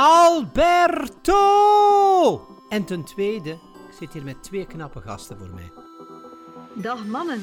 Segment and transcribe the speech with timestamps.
[0.00, 1.40] Alberto!
[2.68, 5.72] En ten tweede, ik zit hier met twee knappe gasten voor mij.
[6.74, 7.42] Dag mannen.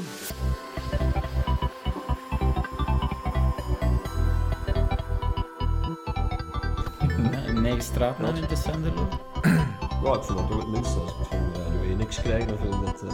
[7.47, 9.07] Een eigen straatnaam in Tessenderlo.
[10.03, 10.99] Ja, ik vind dat toch het minste.
[10.99, 13.13] Als ik van Radio 1 niks krijg, dan vind ik dat uh,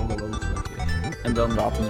[0.00, 1.22] om dan iets weggeven.
[1.22, 1.88] En dan Watens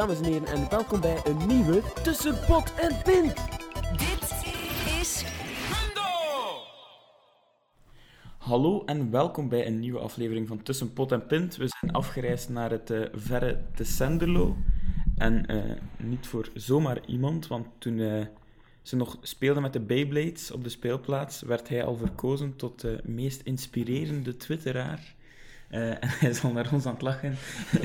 [0.00, 3.34] Dames en heren, en welkom bij een nieuwe Tussen Pot en Pint.
[3.98, 4.44] Dit
[5.00, 5.24] is
[8.38, 11.56] Hallo en welkom bij een nieuwe aflevering van Tussen Pot en Pint.
[11.56, 14.56] We zijn afgereisd naar het eh, verre Tessenderlo.
[15.16, 18.26] En eh, niet voor zomaar iemand, want toen eh,
[18.82, 23.00] ze nog speelden met de Beyblades op de speelplaats, werd hij al verkozen tot de
[23.04, 25.14] meest inspirerende twitteraar.
[25.70, 27.30] Eh, en hij is al naar ons aan het lachen.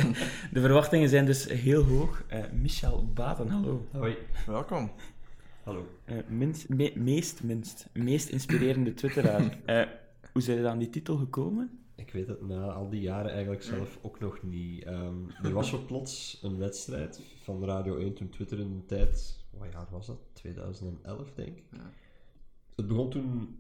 [0.54, 2.24] de verwachtingen zijn dus heel hoog.
[2.28, 3.88] Eh, Michel Baten, hallo.
[3.92, 4.16] Hoi.
[4.46, 4.92] Welkom.
[5.64, 5.88] Hallo.
[6.06, 9.58] Eh, minst, me- meest, minst, meest inspirerende twitteraar.
[9.66, 9.84] Eh,
[10.34, 11.80] hoe zijn je aan die titel gekomen?
[11.96, 14.84] Ik weet het na al die jaren eigenlijk zelf ook nog niet.
[14.84, 19.44] Ehm, er was zo plots een wedstrijd van Radio 1 toen Twitter in de tijd...
[19.50, 20.18] Wat jaar was dat?
[20.34, 21.64] 2011, denk ik.
[22.76, 23.60] Het begon toen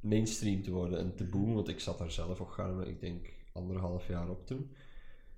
[0.00, 3.26] mainstream te worden en te boomen, want ik zat daar zelf ook gaan, ik denk
[3.56, 4.70] anderhalf jaar op toen.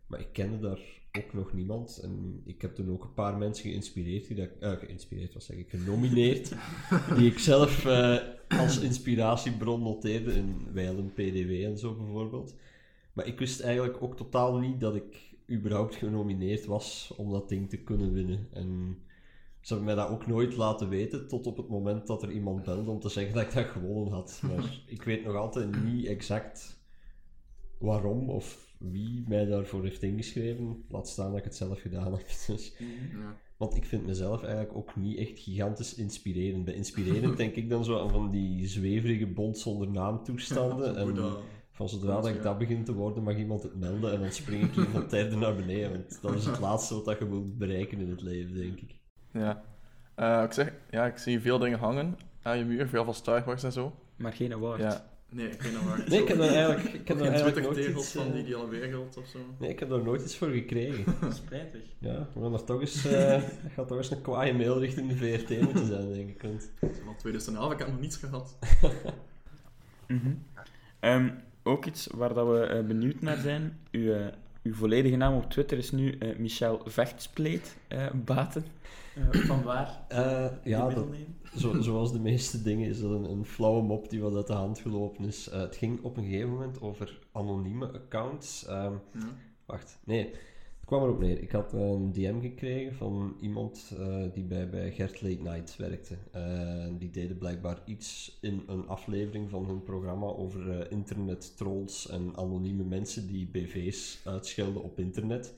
[0.07, 0.81] Maar ik kende daar
[1.13, 2.01] ook nog niemand.
[2.03, 5.57] En ik heb toen ook een paar mensen geïnspireerd, die dat, eh, geïnspireerd was zeg
[5.57, 6.53] ik, genomineerd,
[7.17, 8.17] die ik zelf eh,
[8.49, 12.55] als inspiratiebron noteerde in Weilen PDW en zo bijvoorbeeld.
[13.13, 17.69] Maar ik wist eigenlijk ook totaal niet dat ik überhaupt genomineerd was om dat ding
[17.69, 18.49] te kunnen winnen.
[18.53, 18.99] En
[19.61, 22.63] ze hebben mij dat ook nooit laten weten, tot op het moment dat er iemand
[22.63, 24.41] belde om te zeggen dat ik dat gewonnen had.
[24.43, 26.78] Maar ik weet nog altijd niet exact
[27.79, 30.85] waarom of wie mij daarvoor heeft ingeschreven.
[30.89, 32.27] Laat staan dat ik het zelf gedaan heb.
[32.47, 32.77] Dus,
[33.57, 36.65] Want ik vind mezelf eigenlijk ook niet echt gigantisch inspirerend.
[36.65, 40.97] Bij inspirerend denk ik dan zo aan van die zweverige bond zonder naam toestanden.
[41.03, 41.15] en
[41.79, 44.63] van zodra dat ik dat begin te worden, mag iemand het melden en dan spring
[44.63, 45.91] ik hier van tijden naar beneden.
[45.91, 48.95] Want dat is het laatste wat dat je wilt bereiken in het leven, denk ik.
[49.33, 49.63] Ja.
[50.15, 53.45] Eh, ik zeg, ja, ik zie veel dingen hangen aan je muur, veel van Star
[53.45, 53.93] Wars en zo.
[54.17, 54.81] Maar geen award.
[54.81, 55.18] Ja.
[55.31, 56.05] Nee, ik waar.
[56.09, 58.57] Nee, ik heb daar eigenlijk, ik heb daar eigenlijk nooit iets, van eh, die die
[58.57, 59.39] wereld of zo.
[59.59, 61.05] Nee, ik heb daar nooit iets voor gekregen.
[61.47, 61.83] Spijtig.
[61.99, 65.09] Ja, we gaan er toch eens, eh, er gaat toch eens een kwaaie mail richting
[65.09, 66.43] de VRT moeten zijn, denk ik.
[66.43, 66.71] Want...
[67.05, 68.59] Van 2011, ik heb nog niets gehad.
[70.07, 70.35] Mhm.
[71.01, 71.31] Ehm,
[71.63, 73.79] ook iets waar dat we eh, benieuwd naar zijn.
[73.91, 74.31] Uw,
[74.63, 78.65] uw volledige naam op Twitter is nu eh, Michel Vechtspleet eh, Baten.
[79.15, 80.01] Eh, van waar?
[80.65, 81.07] Ja, dat,
[81.57, 84.53] zo, zoals de meeste dingen is dat een, een flauwe mop die wat uit de
[84.53, 85.49] hand gelopen is.
[85.51, 88.67] Het ging op een gegeven moment over anonieme accounts.
[88.67, 89.27] Ehm, Ja.
[89.67, 90.35] Wacht, nee.
[90.89, 91.43] Kwam erop neer.
[91.43, 96.15] Ik had een DM gekregen van iemand eh, die bij, bij Gert Late Night werkte.
[96.33, 102.09] Eh, die deden blijkbaar iets in een aflevering van hun programma over eh, internet trolls
[102.09, 105.55] en anonieme mensen die BV's uitschelden op internet.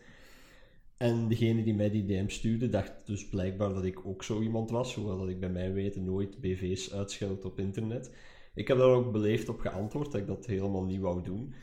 [0.97, 4.71] En degene die mij die DM stuurde, dacht dus blijkbaar dat ik ook zo iemand
[4.71, 8.15] was, hoewel dat ik bij mijn weten nooit BV's uitscheld op internet.
[8.55, 11.55] Ik heb daar ook beleefd op geantwoord dat ik dat helemaal niet wou doen.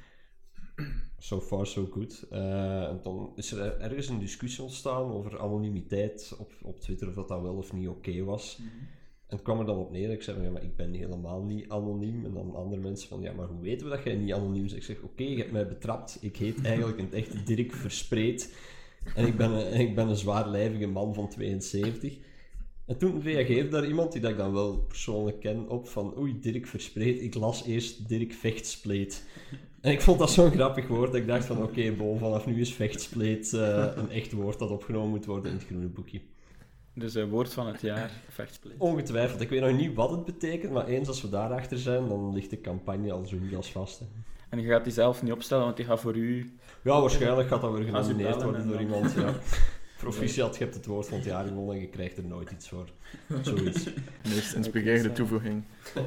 [1.19, 2.25] So far, so good.
[2.29, 7.13] Eh, en dan is er ergens een discussie ontstaan over anonimiteit op, op Twitter, of
[7.13, 8.57] dat dat wel of niet oké was.
[9.27, 10.11] En het kwam er dan op neer.
[10.11, 12.25] Ik zei ja, maar ik ben helemaal niet anoniem.
[12.25, 14.75] En dan andere mensen van, ja, maar hoe weten we dat jij niet anoniem bent?
[14.75, 16.17] Ik zeg, oké, je hebt mij betrapt.
[16.21, 18.55] Ik heet eigenlijk in het echte Dirk Verspreet.
[19.15, 22.17] En ik ben een, en ik ben een zwaarlijvige man van 72.
[22.85, 26.39] En toen reageerde daar iemand die dat ik dan wel persoonlijk ken op van oei,
[26.39, 27.21] Dirk Verspreet.
[27.21, 29.25] Ik las eerst Dirk Vechtspleet.
[29.87, 32.59] En ik vond dat zo'n grappig woord dat ik dacht van oké, bon, vanaf nu
[32.59, 36.21] is Vechtspleet eh, een echt woord dat opgenomen moet worden in het groene boekje.
[36.93, 38.75] Dus eh, woord van het jaar, Vechtspleet.
[38.77, 39.41] Ongetwijfeld.
[39.41, 42.49] Ik weet nog niet wat het betekent, maar eens als we daarachter zijn, dan ligt
[42.49, 43.99] de campagne al zo goed als vast.
[43.99, 44.05] Hè.
[44.49, 46.57] En je gaat die zelf niet opstellen, want die gaat voor u...
[46.83, 49.13] Ja, waarschijnlijk gaat dat weer genomineerd worden en door iemand.
[49.13, 49.33] Ja.
[49.97, 52.69] Proficiat, je hebt het woord van het jaar gewonnen en je krijgt er nooit iets
[52.69, 52.89] voor.
[53.41, 53.83] Zoiets.
[53.83, 53.93] De
[54.23, 55.63] meest inspirerende toevoeging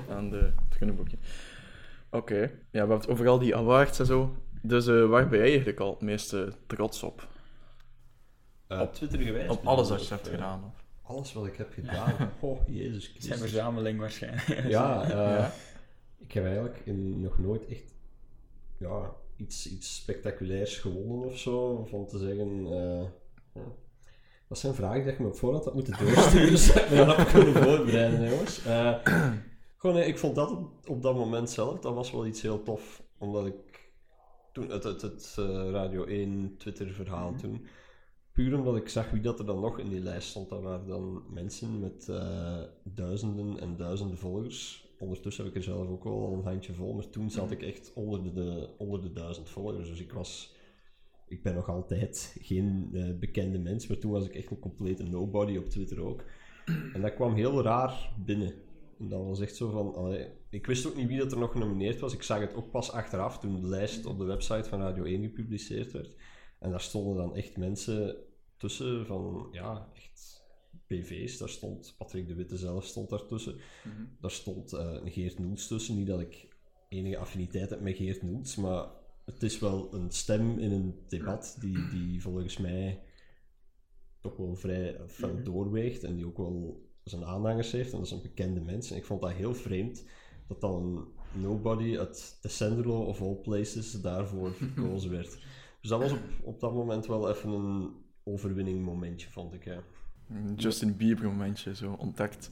[0.08, 1.16] aan de, het groene boekje.
[2.10, 2.38] Oké.
[2.40, 4.36] Ja, we hebben het over al die awards en zo.
[4.62, 7.28] Dus eh, waar ben jij eigenlijk al het meeste trots op?
[8.66, 9.50] Eh, op Twitter geweest.
[9.50, 10.64] Op alles wat je hebt gedaan?
[10.64, 10.84] Of?
[11.02, 12.14] Alles wat ik heb gedaan.
[12.40, 13.38] Oh, Jezus Zijn Christus.
[13.40, 14.46] verzameling waarschijnlijk.
[14.68, 15.52] Ja, eh, Ja.
[16.18, 17.94] ik heb eigenlijk in, nog nooit echt
[18.78, 21.56] ja, iets, iets spectaculairs gewonnen of zo.
[21.58, 22.66] Of om te zeggen.
[22.66, 23.04] eh,
[23.54, 23.60] ja.
[24.48, 27.26] Dat zijn vragen die je me op voorhand had moeten doorsturen, zodat ik me daarop
[27.28, 28.64] kunnen voorbereiden, jongens.
[28.64, 28.94] Eh,
[29.80, 33.02] gewoon, nee, ik vond dat op, dat moment zelf, dat was wel iets heel tof.
[33.18, 33.92] Omdat ik
[34.52, 37.66] toen, het, het, het eh, Radio 1 Twitter-verhaal toen.
[38.32, 40.48] Puur omdat ik zag wie dat er dan nog in die lijst stond.
[40.48, 44.88] Dat waren dan mensen met eh, duizenden en duizenden volgers.
[44.98, 47.62] Ondertussen heb ik er zelf ook wel al een handje vol, maar toen zat ik
[47.62, 49.88] echt onder de, de, onder de duizend volgers.
[49.88, 50.58] Dus ik was...
[51.28, 55.02] Ik ben nog altijd geen eh, bekende mens, maar toen was ik echt een complete
[55.02, 56.24] nobody op Twitter ook.
[56.92, 58.54] En dat kwam heel raar binnen.
[59.08, 59.94] Dat was echt zo van...
[59.94, 62.12] allee, ik wist ook niet wie dat er nog genomineerd was.
[62.12, 65.22] Ik zag het ook pas achteraf toen de lijst op de website van Radio 1
[65.22, 66.16] gepubliceerd werd.
[66.58, 68.16] En daar stonden dan echt mensen
[68.56, 70.44] tussen van, ja, echt
[70.86, 71.38] PV's.
[71.38, 73.60] Daar stond Patrick de Witte zelf stond daartussen.
[74.20, 75.96] Daar stond eh, Geert Noels tussen.
[75.96, 76.48] Niet dat ik
[76.88, 78.88] enige affiniteit heb met Geert Noels, maar
[79.24, 83.00] het is wel een stem in een debat die, die volgens mij
[84.20, 87.92] toch wel vrij fel doorweegt en die ook wel zijn aanhangers heeft.
[87.92, 88.90] En dat is een bekende mens.
[88.90, 90.04] En ik vond dat heel vreemd
[90.46, 95.38] dat dan nobody uit Tessenderlo of all places daarvoor gekozen werd.
[95.80, 97.90] Dus dat was op, op dat moment wel even een
[98.24, 99.64] overwinning momentje, vond ik.
[99.64, 99.82] Ja,
[100.28, 102.50] Een Justin Bieber momentje, zo ontdekt.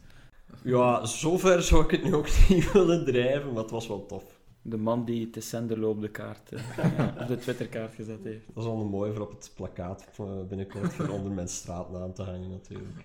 [0.65, 4.37] ja zover zou ik het nu ook niet willen drijven, maar het was wel tof.
[4.63, 8.47] De man die Tessenderlo op de kaart, eh, op de Twitterkaart gezet heeft.
[8.47, 12.13] Dat is wel een mooi voor op het plakkaat eh, binnenkort voor onder mijn straatnaam
[12.15, 13.05] te hangen natuurlijk.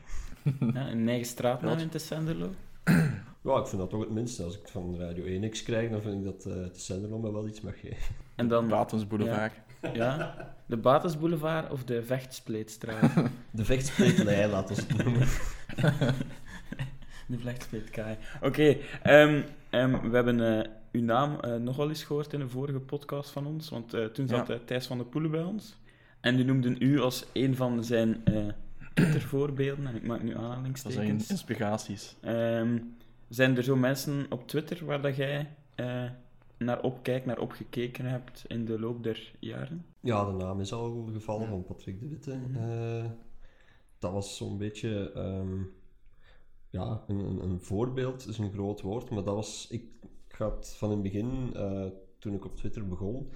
[0.73, 2.49] Ja, een eigen straatnaam in Tessenderlo.
[3.45, 4.43] Ja, ik vind dat toch het minste.
[4.43, 7.31] Als ik van Radio 1 niks krijg, dan vind ik dat eh de zender me
[7.31, 8.15] wel iets mag geven.
[8.35, 9.53] En dan Batens Boulevard.
[9.93, 10.35] ja,
[10.65, 13.11] de Batensboulevard of de Vechtspleetstraat.
[13.51, 15.27] De vechtspleetlei, laten we het noemen.
[17.27, 18.17] De Vechtspleetkaai.
[18.41, 22.79] Oké, ehm, ehm, we hebben eh, uw naam eh, nogal eens gehoord in een vorige
[22.79, 24.53] podcast van ons, want eh, toen zat Ja.
[24.53, 25.75] eh, Thijs van der Poelen bij ons.
[26.21, 28.35] En die noemden u als een van zijn eh
[28.93, 31.29] Twitter-voorbeelden, en ik maak nu Dat zijn aanhalingstekens.
[31.29, 32.15] inspiraties.
[32.21, 32.79] Ehm,
[33.29, 36.09] zijn er zo mensen op Twitter waar dat jij eh,
[36.57, 39.85] naar opkijkt, naar opgekeken hebt in de loop der jaren?
[39.99, 42.39] Ja, de naam is al gevallen van Patrick de Witte.
[42.55, 43.05] Eh,
[43.99, 45.11] dat was zo'n beetje...
[45.11, 45.61] ehm,
[46.69, 49.67] ja, een, een, een voorbeeld is een groot woord, maar dat was...
[49.69, 49.83] Ik,
[50.27, 51.85] ik had van in het begin, eh,
[52.19, 53.29] toen ik op Twitter begon,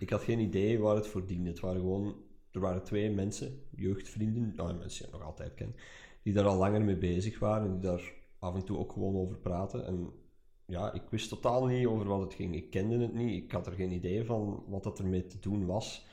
[0.00, 1.48] ik had geen idee waar het voor diende.
[1.50, 2.14] Het waren gewoon...
[2.54, 5.74] Er waren twee mensen, jeugdvrienden, ja, mensen die ik nog altijd ken,
[6.22, 9.16] die daar al langer mee bezig waren en die daar af en toe ook gewoon
[9.16, 9.86] over praten.
[9.86, 10.12] En
[10.66, 12.54] ja, ik wist totaal niet over wat het ging.
[12.54, 13.42] Ik kende het niet.
[13.44, 16.06] Ik had er geen idee van wat dat ermee te doen was.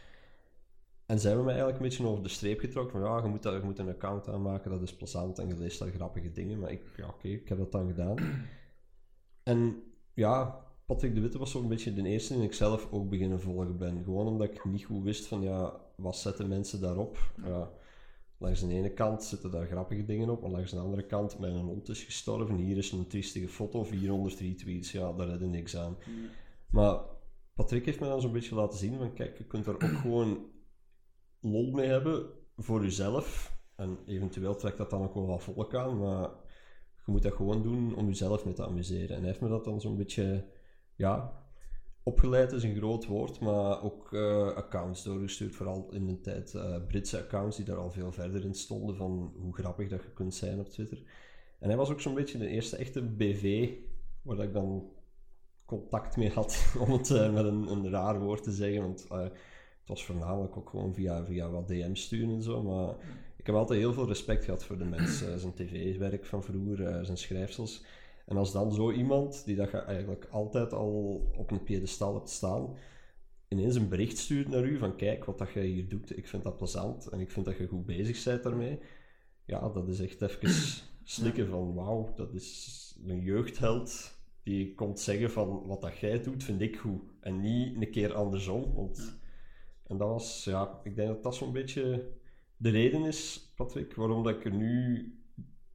[1.06, 3.00] En zij hebben mij eigenlijk een beetje over de streep getrokken.
[3.00, 5.58] Van ja, je moet, dat, je moet een account aanmaken, dat is plezant en je
[5.58, 6.60] leest daar grappige dingen.
[6.60, 8.16] Maar ik, ja, oké, ik heb dat dan gedaan.
[9.44, 9.84] En
[10.14, 13.78] ja, Patrick de Witte was zo'n beetje de eerste die ik zelf ook beginnen volgen
[13.78, 14.04] ben.
[14.04, 17.18] Gewoon omdat ik niet goed wist van ja, wat zetten mensen daarop?
[18.38, 21.56] Langs de ene kant zitten daar grappige dingen op, maar langs de andere kant, mijn
[21.56, 25.98] hond is gestorven, hier is een triestige foto, 400 retweets, ja, daar redde niks aan.
[26.70, 27.00] Maar
[27.54, 30.46] Patrick heeft me dan zo'n beetje laten zien van kijk, je kunt er ook gewoon
[31.40, 33.58] lol mee hebben voor jezelf.
[33.76, 36.30] En eventueel trekt dat dan ook wel wat volk aan, maar
[37.06, 39.16] je moet dat gewoon doen om jezelf mee te amuseren.
[39.16, 40.46] En hij heeft me dat dan zo'n beetje,
[40.96, 41.41] ja,
[42.04, 46.76] opgeleid is een groot woord, maar ook eh, accounts doorgestuurd, vooral in de tijd eh,
[46.88, 50.36] Britse accounts die daar al veel verder in stonden van hoe grappig dat je kunt
[50.36, 51.04] zijn op Twitter.
[51.60, 53.70] En hij was ook zo'n beetje de eerste echte BV
[54.22, 54.90] waar ik dan
[55.66, 59.32] contact mee had, om het eh, met een, een raar woord te zeggen, want het
[59.86, 62.96] was voornamelijk ook gewoon via, via wat DM's sturen en zo, maar
[63.42, 67.06] ik heb altijd heel veel respect gehad voor de mens, eh, zijn tv-werk van vroeger,
[67.06, 67.84] zijn schrijfsels.
[68.32, 72.30] En als dan zo iemand, die dat je eigenlijk altijd al op een piedestal hebt
[72.30, 72.76] staan,
[73.48, 76.44] ineens een bericht stuurt naar u van kijk, wat dat jij hier doet, ik vind
[76.44, 78.80] dat plezant en ik vind dat je goed bezig bent daarmee.
[79.46, 80.50] Ja, dat is echt even
[81.04, 86.44] slikken van wauw, dat is een jeugdheld die komt zeggen van wat dat jij doet,
[86.44, 87.02] vind ik goed.
[87.20, 88.74] En niet een keer andersom.
[88.74, 89.20] Want...
[89.88, 92.12] En dat was, ja, ik denk dat dat zo'n beetje
[92.58, 95.21] de reden is, Patrick, waarom dat ik er nu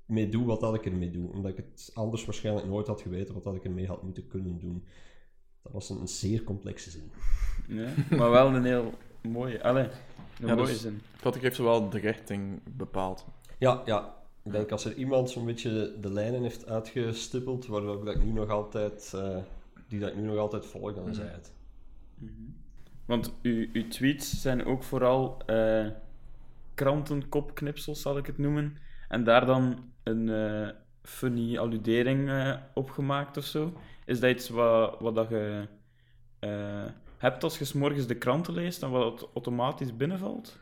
[0.06, 1.32] mee doe wat dat ik ermee doe.
[1.32, 4.58] Omdat ik het anders waarschijnlijk nooit had geweten wat dat ik ermee had moeten kunnen
[4.58, 4.84] doen.
[5.62, 7.10] Dat was een, een zeer complexe zin.
[7.68, 9.84] Ja, maar wel een heel mooie, allee,
[10.40, 11.00] een Ja, mooie dus- zin.
[11.22, 13.26] Patrick heeft zowel de richting bepaald.
[13.58, 14.14] Ja, ja.
[14.44, 18.30] Ik denk als er iemand zo'n beetje de lijnen heeft uitgestippeld, waardoor dat ik nu
[18.32, 19.36] nog altijd, eh,
[19.88, 21.52] die dat ik nu nog altijd volg, dan is hij het.
[23.06, 25.86] Want uw, uw tweets zijn ook vooral eh
[26.74, 28.76] krantenkopknipsels, zal ik het noemen.
[29.08, 30.68] En daar dan een eh,
[31.02, 33.72] funny alludering eh, op gemaakt of zo.
[34.04, 35.68] Is dat iets wat, wat dat je
[36.38, 36.84] eh,
[37.18, 40.58] hebt als je 's morgens de kranten leest en wat automatisch binnenvalt?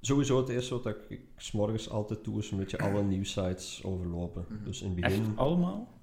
[0.00, 3.84] Sowieso het eerste wat ik, ik 's morgens altijd doe, is een beetje alle nieuwsites
[3.84, 4.46] overlopen.
[4.64, 5.20] Dus in het begin...
[5.20, 5.96] Echt allemaal?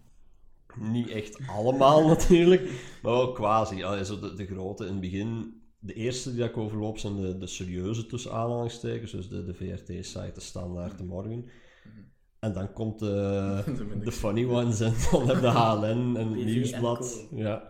[0.75, 2.61] Niet echt allemaal natuurlijk,
[3.01, 3.83] maar wel quasi.
[3.83, 7.37] Allee, zo de, de grote in het begin de eerste die ik overloop zijn de,
[7.37, 11.49] de serieuze tussen aanhalingstekens, dus de, de VRT-site, de Standaard, de Morgen.
[12.45, 13.63] En dan komt de,
[14.03, 17.27] de funny ones en dan heb je HLN en BV Nieuwsblad.
[17.31, 17.67] Ja.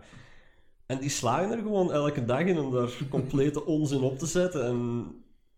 [0.86, 4.66] En die slagen er gewoon elke dag in om daar complete onzin op te zetten.
[4.66, 5.06] En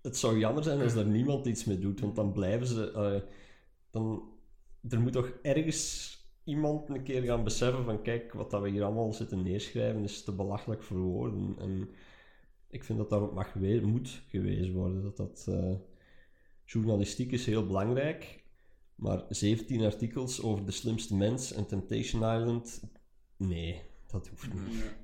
[0.03, 3.23] het zou jammer zijn als daar niemand iets mee doet, want dan blijven ze...
[3.91, 4.23] dan,
[4.89, 8.85] er moet toch ergens iemand een keer gaan beseffen van kijk, wat dat we hier
[8.85, 11.57] allemaal zitten neerschrijven is te belachelijk voor woorden.
[11.59, 11.89] En
[12.71, 15.03] ik vind dat daarop mag moet gewezen worden.
[15.03, 15.75] Dat dat, eh,
[16.65, 18.38] journalistiek is heel belangrijk,
[18.99, 22.83] maar 17 artikels over de slimste mens en Temptation Island,
[23.37, 24.97] nee, dat hoeft niet.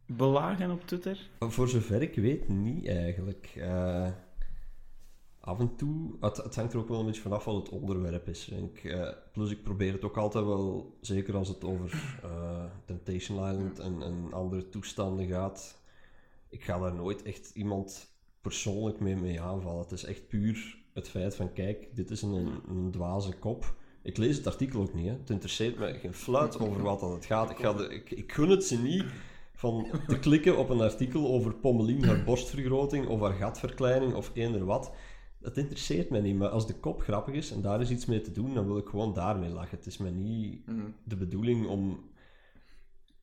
[0.07, 1.31] belagen op Twitter?
[1.39, 3.61] Voor zover ik weet, niet eigenlijk.
[5.41, 8.29] Af en toe, het, het hangt er ook wel een beetje vanaf wat het onderwerp
[8.29, 8.49] is.
[8.49, 8.85] ik.
[8.85, 13.79] Eh, plus ik probeer het ook altijd wel, zeker als het over eh, Temptation Island
[13.79, 15.81] en, en andere toestanden gaat,
[16.49, 19.83] ik ga daar nooit echt iemand persoonlijk mee, mee aanvallen.
[19.83, 23.75] Het is echt puur het feit van, kijk, dit is een, een dwaze kop.
[24.03, 25.13] Ik lees het artikel ook niet, hè.
[25.13, 27.51] het interesseert me geen fluit over wat dat het gaat.
[27.51, 29.05] Ik, ga de, ik, ik gun het ze niet
[29.55, 34.65] van te klikken op een artikel over Pommelien, haar borstvergroting of haar gatverkleining of eender
[34.65, 34.93] wat.
[35.41, 38.21] Dat interesseert mij niet, maar als de kop grappig is en daar is iets mee
[38.21, 39.77] te doen, dan wil ik gewoon daarmee lachen.
[39.77, 40.61] Het is mij niet
[41.05, 42.11] de bedoeling om,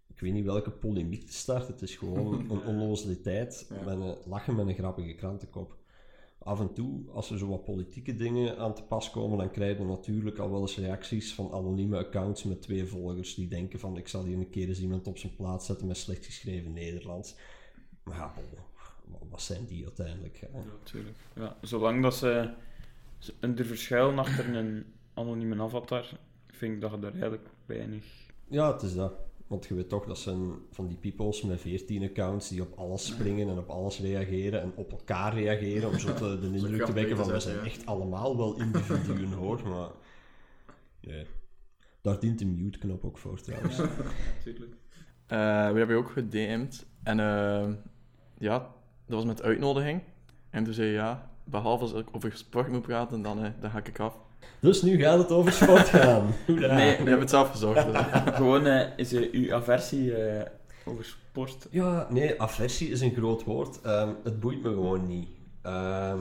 [0.08, 1.74] ik weet niet welke polemiek te starten.
[1.74, 5.78] Het is gewoon een onnozeliteit met een lachen met een grappige krantenkop.
[6.46, 9.78] Af en toe, als er zo wat politieke dingen aan te pas komen, dan krijg
[9.78, 13.98] je natuurlijk al wel eens reacties van anonieme accounts met twee volgers die denken van
[13.98, 17.36] ik zal hier een keer eens iemand op zijn plaats zetten met slecht geschreven Nederlands.
[18.04, 18.64] Maar ja, bon,
[19.30, 20.38] wat zijn die uiteindelijk?
[20.38, 20.48] hè?
[20.82, 21.18] natuurlijk.
[21.36, 22.54] Ja, zolang dat ze,
[23.18, 26.10] ze er verschuilen achter een anonieme avatar,
[26.48, 28.06] vind ik dat je daar eigenlijk weinig...
[28.48, 29.14] Ja, het is dat.
[29.48, 33.06] Want je weet toch, dat zijn van die peoples met 14 accounts die op alles
[33.06, 36.94] springen en op alles reageren en op elkaar reageren om zo te, de indruk te
[36.94, 37.64] wekken van we zijn ja.
[37.64, 39.90] echt allemaal wel individuen hoor, maar...
[41.02, 41.28] Nee.
[42.02, 43.78] Daar dient de mute-knop ook voor trouwens.
[44.36, 44.76] Natuurlijk.
[45.28, 45.38] Eh,
[45.72, 46.86] we hebben je ook gedM'd.
[47.04, 47.74] En eh,
[48.38, 48.75] ja,
[49.06, 50.02] dat was met uitnodiging.
[50.50, 53.70] En toen zei je ja, behalve als ik over sport moet praten, dan, eh, dan
[53.70, 54.18] ga ik af.
[54.60, 56.28] Dus nu gaat het over sport gaan.
[56.48, 57.86] Nee, Je hebt het zelf gezocht.
[57.86, 58.02] dus.
[58.36, 60.46] Gewoon eh, is eh, uw aversie eh,
[60.86, 61.68] over sport.
[61.72, 63.82] Ja, nee, aversie is een groot woord.
[63.82, 65.28] Ehm, het boeit me gewoon niet.
[65.62, 66.20] Ehm,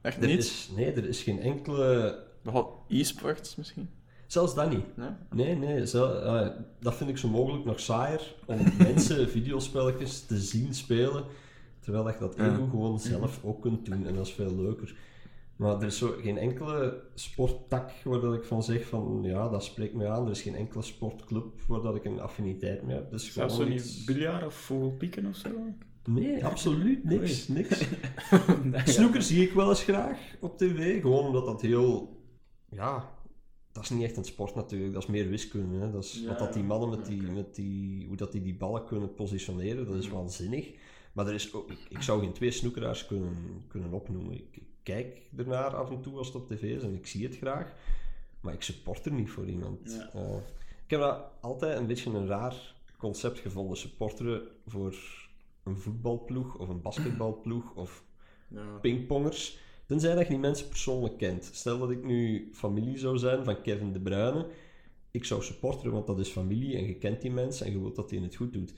[0.00, 0.38] Echt er niet?
[0.38, 2.18] is, nee, er is geen enkele...
[2.42, 3.88] Behalve e-sports misschien?
[4.26, 4.96] Zelfs dat niet.
[4.96, 5.08] Nee?
[5.30, 6.48] Nee, nee, zo, eh,
[6.80, 11.24] dat vind ik zo mogelijk nog saaier om mensen videospelletjes te zien spelen,
[11.84, 12.34] terwijl dat je dat
[12.70, 14.96] gewoon zelf ook kunt doen en dat is veel leuker.
[15.56, 19.64] Maar er is zo geen enkele sporttak waar dat ik van zeg van ja, dat
[19.64, 20.24] spreekt me aan.
[20.24, 23.10] Er is geen enkele sportclub waar dat ik een affiniteit mee heb.
[23.10, 25.48] Dus Zelfs zo gewoon niet iets- biljart of vogelpieken of zo?
[26.04, 27.48] Nee, absoluut niks.
[27.48, 27.84] niks.
[28.64, 32.16] Nee, Snoeker zie ik wel eens graag op tv, gewoon omdat dat heel...
[32.70, 33.12] Ja,
[33.72, 35.78] dat is niet echt een sport natuurlijk, dat is meer wiskunde.
[35.78, 35.90] Hè.
[35.90, 38.06] Dat is Ja, wat dat die mannen met die, met die...
[38.06, 40.70] Hoe dat die die ballen kunnen positioneren, dat is waanzinnig.
[41.14, 44.34] Maar er is ook, ik, ik zou geen twee snoekeraars kunnen, kunnen opnoemen.
[44.34, 47.24] Ik, ik kijk ernaar af en toe als het op tv is en ik zie
[47.26, 47.72] het graag.
[48.40, 49.78] Maar ik support er niet voor iemand.
[49.92, 50.10] Ja.
[50.12, 50.36] Eh,
[50.84, 53.76] ik heb dat altijd een beetje een raar concept gevonden.
[53.76, 54.94] Supporteren voor
[55.62, 58.04] een voetbalploeg of een basketbalploeg of
[58.48, 58.78] Ja.
[58.80, 59.58] pingpongers.
[59.86, 61.50] Tenzij dat je die mensen persoonlijk kent.
[61.52, 64.46] Stel dat ik nu familie zou zijn van Kevin De Bruyne.
[65.10, 67.96] Ik zou supporteren, want dat is familie en je kent die mensen en je wilt
[67.96, 68.72] dat hij het goed doet.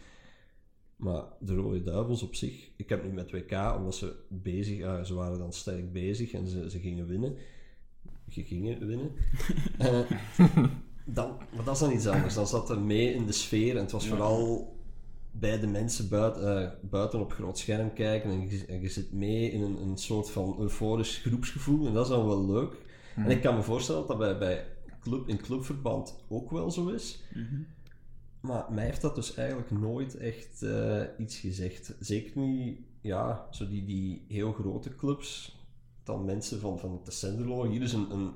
[0.96, 5.04] Maar de Rode Duivels op zich, ik heb nu met WK, omdat ze bezig, ja,
[5.04, 7.36] ze waren dan sterk bezig en ze, ze gingen winnen.
[8.24, 9.10] Je gingen winnen.
[9.78, 10.00] Eh,
[11.04, 12.34] dan, maar dat is dan iets anders.
[12.34, 14.76] Dan zat er mee in de sfeer en het was vooral
[15.30, 19.12] bij de mensen buiten, eh, buiten op groot scherm kijken en je, en je zit
[19.12, 22.74] mee in een, een soort van euforisch groepsgevoel en dat is dan wel leuk.
[23.16, 24.66] En ik kan me voorstellen dat dat bij, bij
[25.00, 27.22] club, in clubverband ook wel zo is.
[28.46, 31.94] Maar mij heeft dat dus eigenlijk nooit echt eh, iets gezegd.
[32.00, 35.58] Zeker niet, ja, zo die, die heel grote clubs.
[36.04, 37.68] Dan mensen van, van de Senderlo.
[37.68, 38.34] Hier is een, een,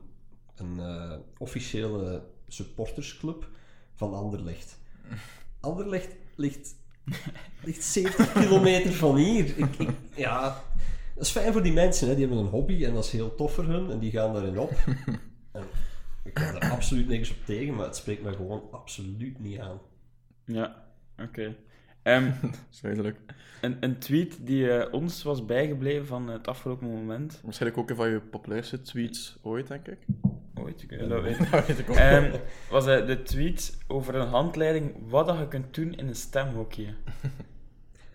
[0.57, 3.49] een eh, officiële supportersclub
[3.95, 4.79] van Anderlecht.
[5.61, 6.75] Anderlecht ligt,
[7.65, 9.59] ligt 70 kilometer van hier.
[9.59, 10.63] Ik, ik, ja,
[11.15, 12.09] dat is fijn voor die mensen.
[12.09, 12.15] Hè.
[12.15, 13.91] Die hebben een hobby en dat is heel tof voor hun.
[13.91, 14.71] En die gaan daarin op.
[15.53, 15.65] En
[16.25, 19.81] ik heb daar absoluut niks op tegen, maar het spreekt me gewoon absoluut niet aan.
[20.53, 20.75] Ja,
[21.23, 21.55] oké.
[22.03, 22.31] Ehm,
[22.69, 23.19] Zuidelijk.
[23.61, 27.41] een, een tweet die eh, ons was bijgebleven van het afgelopen moment.
[27.45, 29.99] Waarschijnlijk ook een van je populairste tweets ooit, denk ik.
[30.55, 31.39] Ooit, ik weet dat weet.
[31.51, 31.97] Dat weet ik ook.
[31.97, 32.37] Ehm,
[32.71, 36.95] was eh, de tweet over een handleiding wat dat je kunt doen in een stemhokje.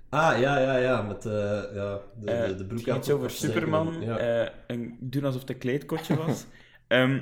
[0.10, 1.02] Ah, ja, ja, ja.
[1.02, 1.32] Met eh,
[1.74, 3.30] ja, de, de, de broek iets over.
[3.30, 4.18] Superman, Ja.
[4.18, 6.46] eh, een, doen alsof het een kleedkotje was.
[6.88, 7.22] Ehm,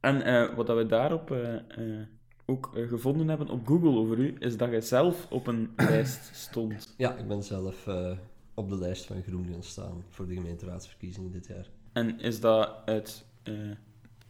[0.00, 2.06] en eh, wat dat we daarop eh, eh,
[2.46, 6.34] ook eh, gevonden hebben op Google over u, is dat je zelf op een lijst
[6.34, 6.94] stond.
[6.96, 8.12] ja, ik ben zelf eh,
[8.54, 11.68] op de lijst van Groen gaan staan voor de gemeenteraadsverkiezingen dit jaar.
[11.92, 13.24] En is dat uit...
[13.42, 13.54] eh,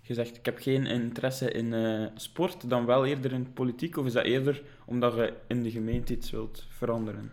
[0.06, 3.96] gezegd, ik heb geen interesse in eh, sport, dan wel eerder in politiek?
[3.96, 7.30] Of is dat eerder omdat je in de gemeente iets wilt veranderen?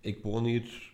[0.00, 0.92] Ik woon hier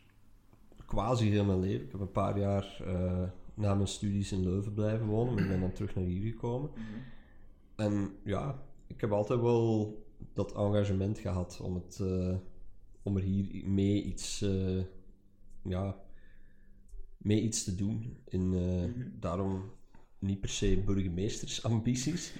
[0.86, 1.84] quasi heel mijn leven.
[1.84, 3.22] Ik heb een paar jaar eh,
[3.54, 6.70] na mijn studies in Leuven blijven wonen, maar ik ben dan terug naar hier gekomen.
[7.76, 9.94] En ja, ik heb altijd wel
[10.32, 12.36] dat engagement gehad om, het, eh,
[13.02, 14.82] om er hier mee iets, eh,
[15.62, 15.96] ja,
[17.16, 18.16] mee iets te doen.
[18.24, 19.70] In, eh, Daarom
[20.18, 22.32] niet per se burgemeestersambities.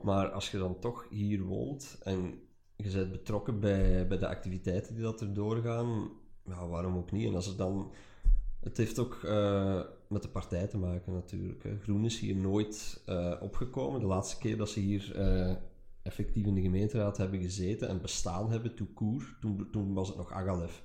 [0.00, 2.40] Maar als je dan toch hier woont en
[2.76, 6.10] je bent betrokken bij, bij de activiteiten die dat er doorgaan,
[6.44, 7.26] ja, waarom ook niet?
[7.26, 7.92] En als het dan...
[8.60, 9.20] Het heeft ook
[10.08, 11.62] met de partij te maken natuurlijk.
[11.62, 11.78] Hè.
[11.78, 14.00] Groen is hier nooit eh, opgekomen.
[14.00, 15.54] De laatste keer dat ze hier eh,
[16.02, 20.32] effectief in de gemeenteraad hebben gezeten en bestaan hebben, court, toen, toen was het nog
[20.32, 20.82] Agalef.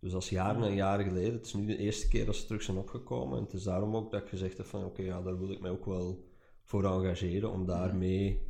[0.00, 1.32] Dus dat is jaren en jaren geleden.
[1.32, 3.38] Het is nu de eerste keer dat ze terug zijn opgekomen.
[3.38, 5.60] En het is daarom ook dat ik gezegd heb van oké, ja, daar wil ik
[5.60, 6.24] mij ook wel
[6.62, 8.40] voor engageren om daarmee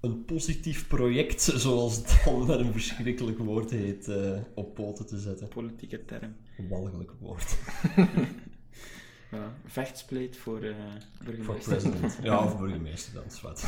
[0.00, 5.18] een positief project, zoals het dan met een verschrikkelijk woord heet, eh, op poten te
[5.18, 5.48] zetten.
[5.48, 6.36] Politieke term.
[6.58, 7.56] Een walgelijk woord.
[9.32, 10.74] Ja, vechtspleet voor eh
[11.14, 11.72] Voor burgemeester.
[11.90, 12.18] president.
[12.22, 13.64] Ja, of burgemeester dan, zwart.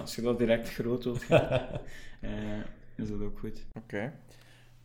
[0.00, 1.68] Als je dat direct groot wilt gaan,
[2.20, 2.58] eh,
[2.96, 3.64] is dat ook goed.
[3.72, 4.12] Oké.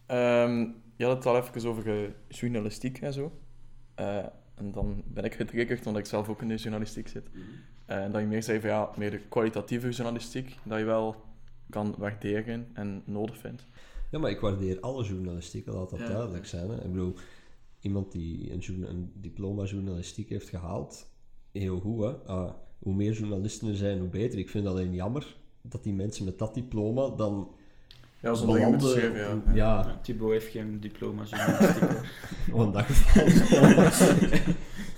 [0.05, 3.31] Ehm, je had het al even over journalistiek en zo.
[3.95, 4.17] Eh,
[4.55, 7.29] en dan ben ik getriggerd omdat ik zelf ook in de journalistiek zit.
[7.86, 11.15] Eh, en dat je meer zei van ja, meer de kwalitatieve journalistiek, dat je wel
[11.69, 13.67] kan waarderen en nodig vindt.
[14.12, 16.08] Ja, maar ik waardeer alle journalistiek, laat dat Ja.
[16.08, 16.69] duidelijk zijn.
[16.69, 16.75] Hè.
[16.75, 17.15] Ik bedoel,
[17.81, 21.07] iemand die een, diploma journalistiek heeft gehaald,
[21.51, 22.09] heel goed hè.
[22.11, 24.39] Ah, hoe meer journalisten er zijn, hoe beter.
[24.39, 27.51] Ik vind het alleen jammer dat die mensen met dat diploma dan
[28.21, 28.89] Ja, zonder belanden...
[28.89, 29.41] schrijven, ja.
[29.45, 31.89] ja, Ja, Thibaut heeft geen diploma journalistiek.
[32.55, 34.29] een dag van.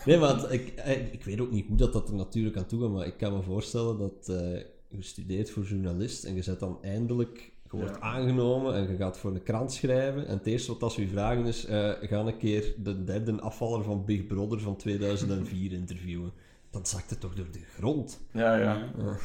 [0.05, 2.65] nee, maar het- ik, eh, ik weet ook niet hoe dat, dat er natuurlijk aan
[2.65, 6.41] toe gaat, maar ik kan me voorstellen dat eh, je studeert voor journalist en je
[6.41, 8.01] zet dan eindelijk, je wordt Ja.
[8.01, 10.27] aangenomen en je gaat voor een krant schrijven.
[10.27, 13.83] En het eerste wat als je vragen is, eh, ga een keer de derde afvaller
[13.83, 16.31] van Big Brother van 2004 interviewen.
[16.69, 18.19] Dan zakt het toch door de grond.
[18.31, 18.73] Ja, ja.
[18.97, 19.15] Ja.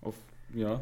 [0.00, 0.16] Of
[0.52, 0.80] ja,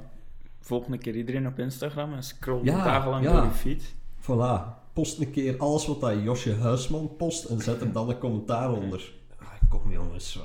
[0.60, 3.32] volg een keer iedereen op Instagram en scroll Ja, de dagenlang ja.
[3.32, 3.94] door je feed.
[4.20, 4.80] Voilà.
[4.92, 8.72] Post een keer alles wat dat Josje Huisman post en zet er dan een commentaar
[8.72, 9.12] onder.
[9.38, 10.36] Ah, kom jongens.
[10.36, 10.42] eh.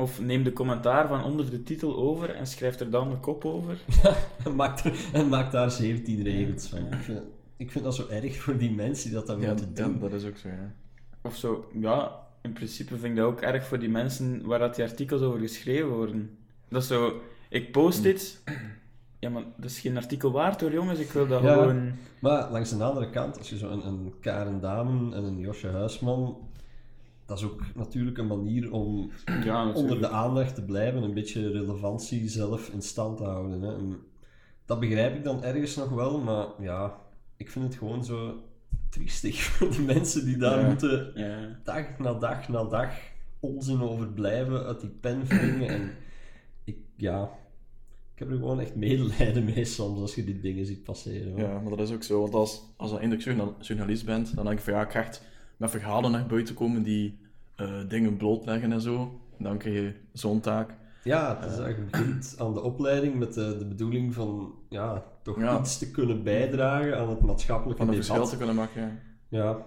[0.00, 3.44] Of neem de commentaar van onder de titel over en schrijf er dan de kop
[3.44, 3.78] over.
[4.44, 6.78] En maakt, er, en maakt daar 17 regels van.
[6.78, 7.20] Ik vind,
[7.56, 9.98] ik vind dat zo erg voor die mensen die dat dan Ja, moeten ja, doen.
[10.00, 10.72] dat is ook zo, ja.
[11.22, 14.74] Of zo, ja, in principe vind ik dat ook erg voor die mensen waar dat
[14.74, 16.38] die artikels over geschreven worden.
[16.68, 18.42] Dat is zo, ik post dit,
[19.18, 21.52] ja, maar dat is geen artikel waard hoor jongens, ik wil dat Ja.
[21.52, 21.92] gewoon...
[22.20, 25.68] Maar langs de andere kant, als je zo een, een Karen Damen en een Josje
[25.68, 26.36] Huisman...
[27.30, 29.10] Dat is ook natuurlijk een manier om
[29.44, 33.62] Ja, onder de aandacht te blijven, een beetje relevantie zelf in stand te houden.
[33.62, 33.76] Hè.
[33.76, 33.98] En
[34.64, 36.96] dat begrijp ik dan ergens nog wel, maar ja,
[37.36, 38.42] ik vind het gewoon zo
[38.88, 40.66] triestig voor de mensen die daar Ja.
[40.66, 41.60] moeten Ja.
[41.64, 42.92] dag na dag na dag
[43.40, 45.68] onzin over blijven, uit die pen wringen.
[45.68, 45.90] En
[46.64, 47.22] ik, ja,
[48.14, 51.30] ik heb er gewoon echt medelijden mee soms als je die dingen ziet passeren.
[51.30, 51.40] hoor.
[51.40, 52.20] Ja, maar dat is ook zo.
[52.20, 54.98] Want als, als je eindelijk journa- journalist bent, dan denk ik van ja, ik ga
[55.00, 55.22] echt
[55.56, 57.18] met verhalen naar buiten komen die
[57.60, 59.20] eh, dingen blootleggen en zo.
[59.38, 60.74] Dan krijg je zo'n taak.
[61.04, 65.04] Ja, het is dat je begint aan de opleiding met de, de bedoeling van ja,
[65.22, 65.58] toch Ja.
[65.58, 68.30] iets te kunnen bijdragen aan het maatschappelijke Van een verschil debat.
[68.30, 68.82] te kunnen maken.
[68.82, 69.38] ja.
[69.38, 69.58] Ja,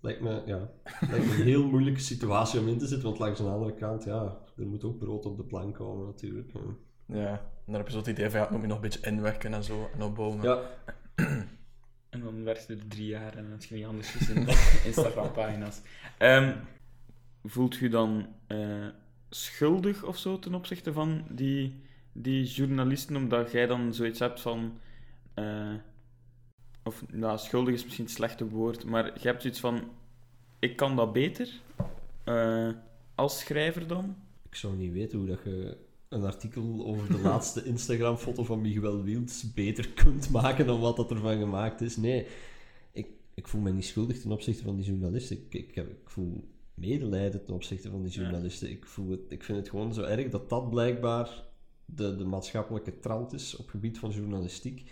[0.00, 0.70] lijkt me, ja,
[1.10, 4.04] lijkt me een heel moeilijke situatie om in te zitten, want langs de andere kant,
[4.04, 6.52] ja, er moet ook brood op de plank komen natuurlijk.
[7.06, 9.10] Ja, en dan heb je zo het idee van ja, moet je nog een beetje
[9.10, 10.42] inwerken en zo en opbouwen.
[10.42, 10.58] Ja,
[12.10, 14.46] En dan werkt er drie jaar en dan is je niet anders is in
[14.84, 15.80] Instagram-pagina's.
[16.18, 16.52] Ehm,
[17.44, 18.86] voelt je dan eh,
[19.30, 21.74] schuldig of zo ten opzichte van die,
[22.12, 24.78] die journalisten, omdat jij dan zoiets hebt van.
[25.34, 25.74] eh,
[26.84, 29.88] of nou, schuldig is misschien het slechte woord, maar je hebt zoiets van:
[30.58, 31.60] ik kan dat beter.
[32.24, 32.68] eh,
[33.14, 34.16] als schrijver dan?
[34.48, 35.76] ik zou niet weten hoe dat je
[36.08, 41.10] een artikel over de laatste Instagram-foto van Miguel Wiels beter kunt maken dan wat dat
[41.10, 41.96] ervan gemaakt is.
[41.96, 42.26] Nee,
[42.92, 45.36] ik, ik voel me niet schuldig ten opzichte van die journalisten.
[45.50, 48.70] Ik, ik voel medelijden ten opzichte van die journalisten.
[48.70, 51.44] Ik, voel het, ik vind het gewoon zo erg dat dat blijkbaar
[51.84, 54.90] de, de maatschappelijke trant is op het gebied van journalistiek.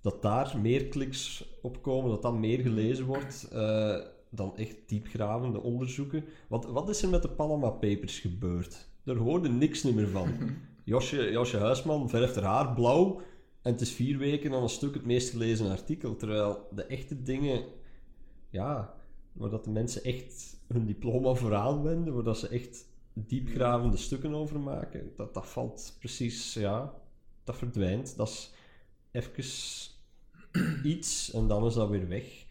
[0.00, 3.96] Dat daar meer kliks op komen, dat dat meer gelezen wordt eh,
[4.30, 6.24] dan echt diepgravende onderzoeken.
[6.48, 8.88] Wat, wat is er met de Panama Papers gebeurd?
[9.02, 10.28] Daar hoorde niks meer van.
[10.84, 13.20] Josje, Josje Huisman verft haar haar blauw
[13.62, 16.16] en het is vier weken aan een stuk het meest gelezen artikel.
[16.16, 17.64] Terwijl de echte dingen,
[18.50, 18.94] ja,
[19.36, 24.34] waar dat de mensen echt hun diploma voor aanwenden, waar dat ze echt diepgravende stukken
[24.34, 26.92] over maken, dat, dat valt precies, ja,
[27.44, 28.16] dat verdwijnt.
[28.16, 28.52] Dat is
[29.10, 29.44] even
[30.84, 32.44] iets en dan is dat weer weg.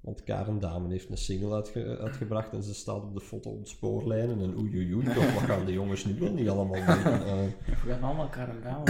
[0.00, 3.66] Want Karen Damen heeft een single uitge- uitgebracht en ze staat op de foto op
[3.66, 4.40] spoorlijnen.
[4.40, 7.04] En oei oei oei, toch, wat gaan de jongens nu wel niet allemaal doen?
[7.28, 8.84] Eh, We gaan allemaal Karandaan.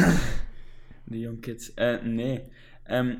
[1.05, 1.75] De young kids.
[1.75, 2.43] Eh, nee.
[2.83, 3.17] Ehm,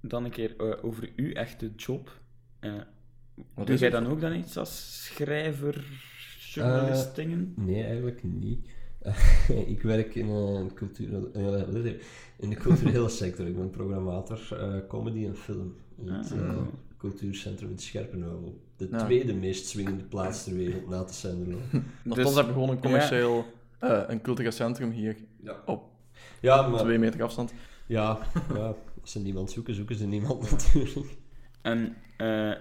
[0.00, 2.20] dan een keer eh, over uw echte job.
[3.40, 4.02] Eh Wat doe jij het?
[4.02, 5.84] dan ook dan iets als schrijver,
[6.38, 7.52] journalist dingen?
[7.56, 8.68] Nee, eigenlijk niet.
[9.66, 11.94] ik werk in een cultuur, eh,
[12.38, 13.46] in de culturele sector.
[13.46, 16.70] Ik ben programmator eh, comedy en film in het Ah, eh, cool.
[16.98, 18.60] cultuurcentrum in Scherpenheuvel.
[18.76, 19.04] De Ja.
[19.04, 21.58] tweede meest swingende plaats ter wereld na te Senderlo.
[22.04, 23.44] Nochtans Dus- heb je gewoon een commercieel,
[23.78, 25.56] eh, een cultureel centrum hier Ja.
[25.66, 25.82] op
[26.40, 27.52] Ja, maar twee meter afstand.
[27.86, 28.18] ja,
[28.54, 31.16] ja, als ze niemand zoeken, zoeken ze niemand natuurlijk.
[31.62, 32.52] En eh,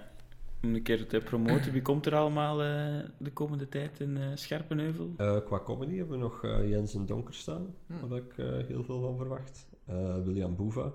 [0.63, 4.27] om een keer te promoten, wie komt er allemaal eh, de komende tijd in eh,
[4.35, 5.13] Scherpenheuvel?
[5.17, 8.09] Eh, qua comedy hebben we nog eh, Jens en Donker staan, Hmm.
[8.09, 9.67] waar ik eh, heel veel van verwacht.
[9.85, 10.83] Eh, William Boeva.
[10.83, 10.93] Dat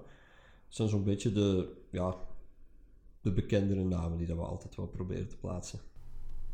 [0.69, 2.15] zijn zo'n beetje de, ja,
[3.21, 5.79] de bekendere namen die dat we altijd wel proberen te plaatsen.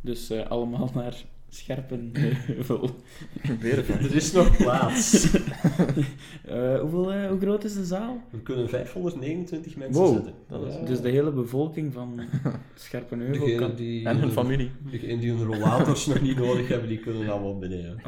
[0.00, 2.90] Dus eh, allemaal naar Scherpenheuvel.
[3.60, 5.28] Weer een Er is nog plaats.
[6.44, 8.22] Eh, hoeveel, eh, hoe groot is de zaal?
[8.30, 10.34] We kunnen 529 mensen Wow, zetten.
[10.48, 10.80] dat is- Ja.
[10.84, 12.20] Dus de hele bevolking van
[12.74, 13.74] Scherpenheuvel Degene kan...
[13.74, 14.70] die, En hun familie.
[14.90, 18.00] degene die hun rollators nog niet nodig hebben, die kunnen allemaal beneden.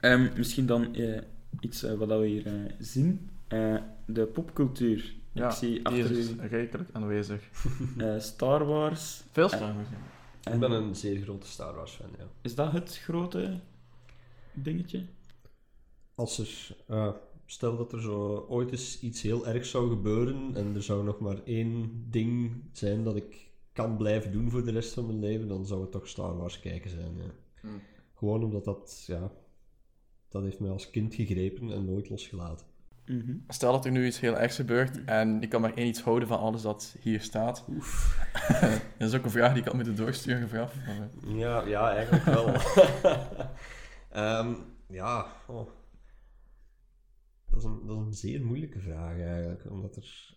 [0.00, 1.20] Ehm, misschien dan eh,
[1.60, 3.28] iets wat we hier eh, zien.
[3.48, 3.74] Eh,
[4.06, 5.14] de popcultuur.
[5.32, 7.40] Ja, Ik zie die achter is u rijkelijk aanwezig.
[7.98, 9.22] eh, Star Wars.
[9.30, 9.58] Veel Eh,
[10.52, 12.28] Ik ben een zeer grote Star Wars fan, ja.
[12.42, 13.60] Is dat het grote
[14.52, 15.06] dingetje?
[16.14, 17.12] Als er, eh,
[17.46, 21.18] stel dat er zo ooit eens iets heel ergs zou gebeuren en er zou nog
[21.18, 25.48] maar één ding zijn dat ik kan blijven doen voor de rest van mijn leven,
[25.48, 27.30] dan zou het toch Star Wars kijken zijn, ja.
[27.60, 27.80] Hmm.
[28.14, 29.32] Gewoon omdat dat, ja,
[30.28, 32.66] dat heeft mij als kind gegrepen en nooit losgelaten.
[33.06, 33.36] Mhm.
[33.48, 36.28] Stel dat er nu iets heel ergs gebeurt en je kan maar één iets houden
[36.28, 37.64] van alles dat hier staat.
[38.98, 40.74] dat is ook een vraag die ik had moeten doorsturen vooraf.
[41.26, 42.54] Ja, ja, eigenlijk wel.
[44.10, 44.54] Ehm,
[44.88, 45.68] ja, oh.
[47.50, 49.70] dat, is een, dat is een zeer moeilijke vraag eigenlijk.
[49.70, 50.36] Omdat er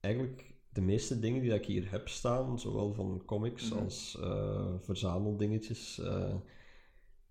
[0.00, 3.82] eigenlijk de meeste dingen die dat ik hier heb staan, zowel van comics Mhm.
[3.82, 6.34] als eh, verzameldingetjes, eh,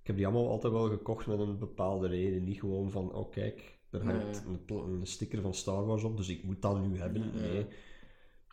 [0.01, 2.43] ik heb die allemaal altijd wel gekocht met een bepaalde reden.
[2.43, 6.43] Niet gewoon van, oh kijk, er hangt een, sticker van Star Wars op, dus ik
[6.43, 7.31] moet dat nu hebben.
[7.33, 7.65] Nee.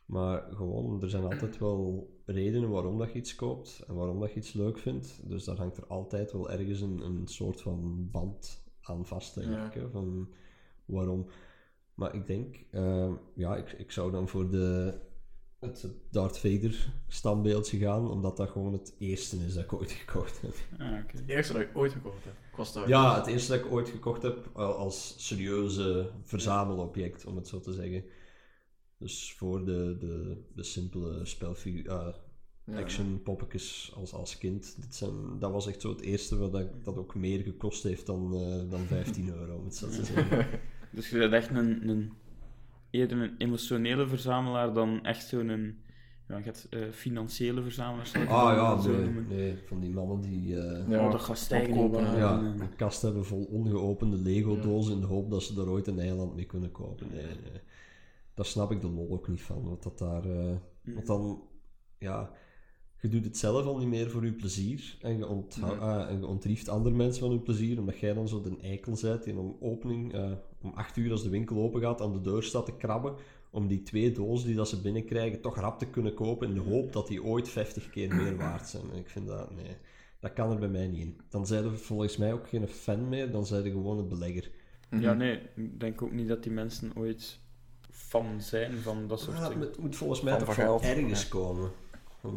[0.07, 4.33] Maar gewoon, er zijn altijd wel redenen waarom dat je iets koopt en waarom dat
[4.33, 5.20] je iets leuk vindt.
[5.28, 9.46] Dus daar hangt er altijd wel ergens een, een soort van band aan vast, denk
[9.46, 9.72] Ja.
[9.72, 9.87] ik.
[9.90, 10.28] Van
[10.85, 11.26] waarom.
[11.94, 14.98] Maar ik denk, eh, ja, ik, ik zou dan voor de,
[15.62, 20.40] het Darth Vader standbeeldje gaan, omdat dat gewoon het eerste is dat ik ooit gekocht
[20.40, 20.55] heb.
[20.79, 21.16] Ah, oké.
[21.16, 22.35] Het eerste dat ik ooit gekocht heb.
[22.75, 22.88] Daar.
[22.88, 27.61] Ja, het eerste dat ik ooit gekocht heb eh, als serieuze verzamelobject, om het zo
[27.61, 28.05] te zeggen.
[28.98, 32.14] Dus voor de, de, de simpele spelfiguur, eh,
[32.64, 32.79] Ja.
[32.79, 34.77] action poppetjes als, als kind.
[34.81, 38.07] Dit zijn, dat was echt zo het eerste wat dat, dat ook meer gekost heeft
[38.07, 40.46] dan, eh, dan 15 euro, om het zo te zeggen.
[40.94, 42.12] Dus je bent echt een, een,
[42.92, 45.83] eerder een emotionele verzamelaar dan echt zo'n een,
[46.28, 48.28] ja, je hebt, eh, financiële verzamelaar.
[48.28, 48.90] Ah ja, zo
[49.28, 51.20] nee, van die mannen die eh, Ja, oh,
[51.92, 52.18] hè.
[52.18, 55.98] ja, een kast hebben vol ongeopende Lego-dozen in de hoop dat ze er ooit een
[55.98, 57.07] eiland mee kunnen kopen.
[57.11, 57.61] Nee, nee.
[58.35, 59.64] Daar snap ik de lol ook niet van.
[59.64, 61.42] Want, dat daar, eh, want dan,
[61.98, 62.31] ja,
[63.02, 64.96] je doet het zelf al niet meer voor je plezier.
[65.00, 65.76] En je, ontha- Nee.
[65.76, 68.96] ah, en je ontrieft andere mensen van hun plezier, omdat jij dan zo de eikel
[69.02, 70.30] bent die om opening, eh,
[70.62, 73.14] om acht uur als de winkel open gaat, aan de deur staat te krabben.
[73.50, 76.60] Om die twee dozen die dat ze binnenkrijgen toch rap te kunnen kopen in de
[76.60, 78.90] hoop dat die ooit 50 keer meer waard zijn.
[78.92, 79.76] En ik vind dat, nee,
[80.20, 81.20] dat kan er bij mij niet in.
[81.28, 84.50] Dan zijn er volgens mij ook geen fan meer, dan zijn er gewoon een belegger.
[84.90, 85.02] Mhm.
[85.02, 87.38] Ja, nee, ik denk ook niet dat die mensen ooit
[87.90, 89.66] fan zijn van dat soort Ja, dingen.
[89.66, 91.70] het moet volgens mij Van toch van ergens komen.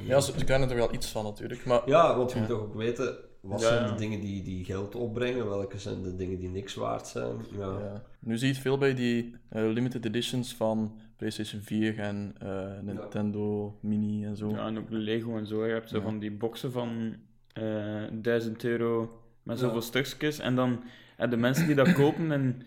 [0.04, 1.66] Ja, ze, ze kennen er wel iets van natuurlijk.
[1.66, 2.42] Maar Ja, want je Ja.
[2.42, 3.92] moet toch ook weten, wat Ja, zijn ja.
[3.92, 7.36] de dingen die, die geld opbrengen, welke zijn de dingen die niks waard zijn.
[7.58, 7.80] Ja.
[7.80, 8.02] ja.
[8.20, 12.80] nu zie je het veel bij die eh, limited editions van PlayStation 4 en eh,
[12.82, 14.50] Nintendo Mini en zo.
[14.50, 15.66] Ja, en ook Lego en zo.
[15.66, 16.04] Je hebt zo Ja.
[16.04, 17.16] van die boxen van
[17.54, 19.82] eh 1000 euro met zoveel Ja.
[19.82, 20.40] stukjes.
[20.40, 20.84] En dan
[21.30, 22.32] de mensen die dat kopen.
[22.32, 22.62] En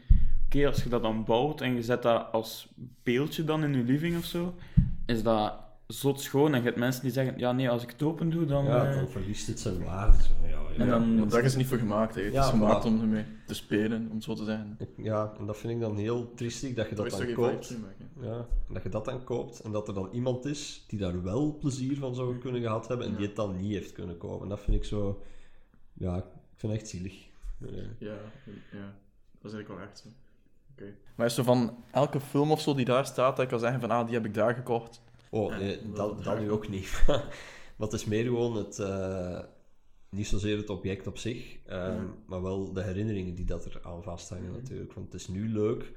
[0.47, 2.69] oké, als je dat dan bouwt en je zet dat als
[3.03, 4.55] beeldje dan in je living of zo,
[5.07, 5.55] is dat
[5.89, 6.53] zot schoon.
[6.55, 8.65] En je hebt mensen die zeggen: Ja, nee, als ik het open doe, dan.
[8.65, 10.17] Ja, eh, dan verliest het zijn waarde.
[10.43, 10.79] Ja, ja.
[10.79, 12.15] En dan- want daar is het niet voor gemaakt.
[12.15, 12.23] Hè.
[12.23, 12.87] Het Ja, is gemaakt voilà.
[12.87, 14.79] om ermee te spelen, om zo te zeggen.
[14.97, 17.77] ja, en dat vind ik dan heel triestig dat je dat dan koopt.
[17.81, 18.11] maken.
[18.21, 21.57] Ja, dat je dat dan koopt en dat er dan iemand is die daar wel
[21.61, 24.43] plezier van zou kunnen gehad hebben en die het dan niet heeft kunnen kopen.
[24.43, 25.23] En dat vind ik zo...
[25.93, 26.25] Ja, ik
[26.55, 27.27] vind het echt zielig.
[27.59, 27.67] Ja.
[27.99, 28.17] Ja,
[28.73, 28.95] ja,
[29.41, 30.09] dat is eigenlijk wel echt zo.
[30.73, 30.95] Oké.
[31.15, 33.81] Maar is zo van elke film of zo die daar staat, dat ik kan zeggen
[33.81, 35.03] van ah, die heb ik daar gekocht.
[35.31, 37.03] Oh, nee, dat nu ook niet.
[37.77, 38.79] maar het is meer gewoon het...
[38.79, 39.41] eh,
[40.11, 42.07] niet zozeer het object op zich, ehm, Mhm.
[42.27, 44.93] maar wel de herinneringen die dat er aan vasthangen natuurlijk.
[44.93, 45.93] Want het is nu leuk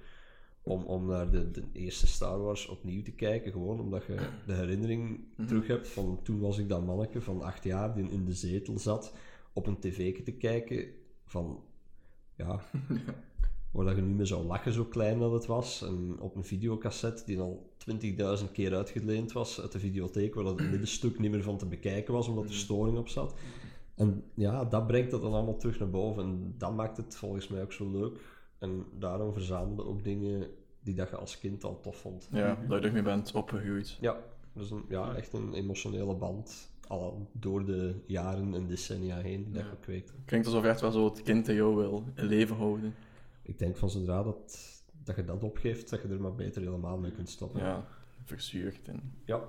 [0.64, 4.16] om, om naar de, de eerste Star Wars opnieuw te kijken, gewoon omdat je
[4.46, 5.48] de herinnering Mhm.
[5.48, 8.80] terug hebt van toen was ik dat manneke van acht jaar die in de zetel
[8.80, 9.16] zat
[9.54, 10.88] op een tv te kijken
[11.26, 11.64] van
[12.36, 12.60] ja,
[13.72, 16.44] waar dat je nu mee zou lachen zo klein dat het was en op een
[16.44, 17.72] videocassette die al
[18.40, 21.66] 20.000 keer uitgeleend was uit de videotheek waar dat het middenstuk niet meer van te
[21.66, 23.36] bekijken was omdat er storing op zat
[23.96, 27.48] en ja, dat brengt dat dan allemaal terug naar boven en dat maakt het volgens
[27.48, 28.20] mij ook zo leuk
[28.58, 30.48] en daarom verzamelde ook dingen
[30.84, 33.98] die dat je als kind al tof vond Ja, dat je ermee bent opgegroeid.
[34.02, 34.18] ja,
[34.56, 36.70] is een, ja, echt een emotionele band.
[36.88, 40.14] Al door de jaren en decennia heen die dat gekweekt.
[40.26, 42.94] Klinkt alsof je echt wel zo het kind in jou wil leven houden.
[43.52, 44.60] Ik denk van zodra dat,
[45.04, 47.62] dat je dat opgeeft, dat je er maar beter helemaal mee kunt stoppen.
[47.62, 47.86] Ja,
[48.24, 49.40] verzuurd en Ja.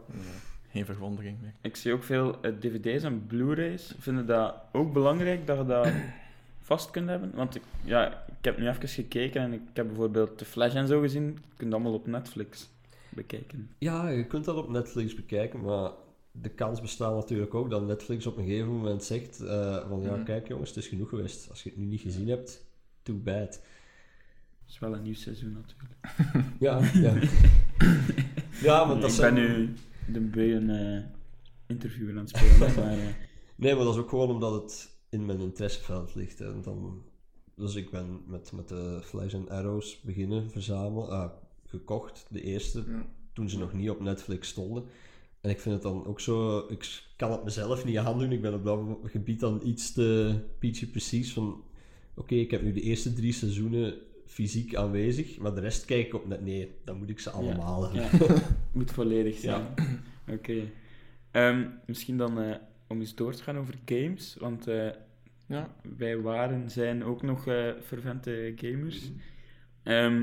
[0.71, 1.55] geen verwondering meer.
[1.61, 3.95] Ik zie ook veel eh, dvd's en blu-rays.
[3.99, 5.89] Vinden dat ook belangrijk dat je dat
[6.71, 7.31] vast kunt hebben?
[7.35, 10.87] Want ik, ja, ik heb nu even gekeken en ik heb bijvoorbeeld The Flash en
[10.87, 11.25] zo gezien.
[11.27, 12.69] Je kunt dat allemaal op Netflix
[13.09, 13.71] bekijken.
[13.79, 15.91] Ja, je kunt dat op Netflix bekijken, maar
[16.33, 20.15] de kans bestaat natuurlijk ook dat Netflix op een gegeven moment zegt eh, van ja,
[20.15, 20.25] Mhm.
[20.25, 21.51] kijk jongens, het is genoeg geweest.
[21.51, 22.65] Als je het nu niet gezien hebt,
[23.03, 23.63] too bad.
[24.73, 25.95] Is wel een nieuw seizoen natuurlijk.
[26.61, 27.15] Ja, ja.
[28.69, 29.35] ja, want dat ik zijn...
[29.35, 29.75] ben nu
[30.13, 31.03] de Beun eh
[31.67, 32.59] interviewer aan het spelen.
[32.85, 33.15] maar, eh,
[33.57, 36.39] Nee, maar dat is ook gewoon omdat het in mijn interesseveld ligt.
[36.39, 36.53] hè.
[36.53, 37.03] En dan,
[37.57, 41.09] dus ik ben met, met de Flash and Arrows beginnen verzamelen.
[41.09, 41.31] ah,
[41.67, 43.07] gekocht, de eerste, Ja.
[43.33, 44.85] toen ze nog niet op Netflix stonden.
[45.41, 46.59] En ik vind het dan ook zo...
[46.69, 48.33] Ik kan het mezelf niet aandoen.
[48.33, 51.63] Ik ben op dat gebied dan iets te peachy precies van...
[52.15, 53.95] Oké, ik heb nu de eerste drie seizoenen
[54.33, 56.41] fysiek aanwezig, maar de rest kijk ik op net...
[56.41, 58.27] Nee, dan moet ik ze allemaal hebben.
[58.29, 58.43] ja,
[58.73, 59.67] moet volledig zijn.
[60.37, 60.63] Oké.
[61.31, 64.37] Ehm, misschien dan eh, om eens door te gaan over games.
[64.41, 64.91] Want eh,
[65.47, 69.11] Ja, wij waren, zijn ook nog eh fervente gamers.
[69.83, 70.23] Ehm,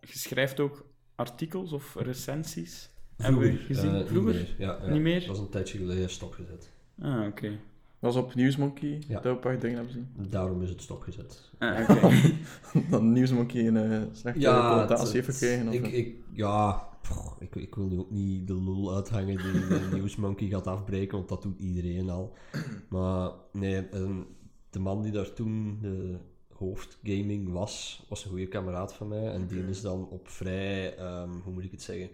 [0.00, 2.90] je schrijft ook artikels of recensies.
[3.16, 4.06] Hebben we gezien?
[4.06, 4.34] Vroeger?
[4.34, 4.66] Niet meer.
[4.66, 4.92] Ja, ja.
[4.92, 5.26] Niet meer?
[5.26, 6.70] Dat is een tijdje geleden stopgezet.
[7.00, 7.58] Ah, oké.
[8.00, 9.14] Was op Newsmonkey Ja.
[9.14, 10.30] dat we een paar dingen hebben gezien.
[10.30, 11.50] Daarom is het stopgezet.
[11.58, 12.20] Ah, oké.
[12.90, 15.68] Dat Newsmonkey een eh, slechte connotatie heeft gekregen.
[15.68, 19.66] Of, ik, ik, ja, pff, ik, ik wil nu ook niet de lul uithangen die
[19.68, 22.36] de Newsmonkey gaat afbreken, want dat doet iedereen al.
[22.88, 24.26] Maar nee, en
[24.70, 26.16] de man die daar toen de
[26.54, 29.26] hoofdgaming was, was een goede kameraad van mij.
[29.32, 32.10] En die is dan op vrij, ehm, hoe moet ik het zeggen,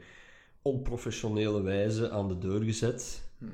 [0.63, 3.29] onprofessionele wijze aan de deur gezet.
[3.39, 3.45] Hm.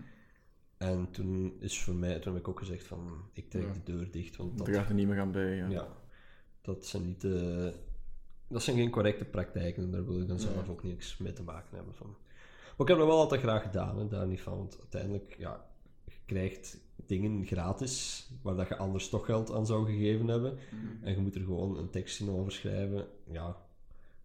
[0.82, 3.72] En toen is voor mij, toen heb ik ook gezegd van, ik trek Ja.
[3.72, 5.56] de deur dicht, want dat gaat er niet meer aan bij.
[5.56, 5.68] Ja.
[5.68, 5.88] ja,
[6.62, 7.72] dat zijn niet de...
[8.48, 10.42] Dat zijn geen correcte praktijken en daar wil ik dan Ja.
[10.42, 12.06] zelf ook niks mee te maken hebben van.
[12.08, 14.56] Maar ik heb dat wel altijd graag gedaan, hè, daar niet van.
[14.56, 15.64] Want uiteindelijk, ja,
[16.04, 20.52] je krijgt dingen gratis waar dat je anders toch geld aan zou gegeven hebben.
[20.70, 21.04] Mhm.
[21.06, 23.06] En je moet er gewoon een tekstje over schrijven.
[23.30, 23.56] Ja,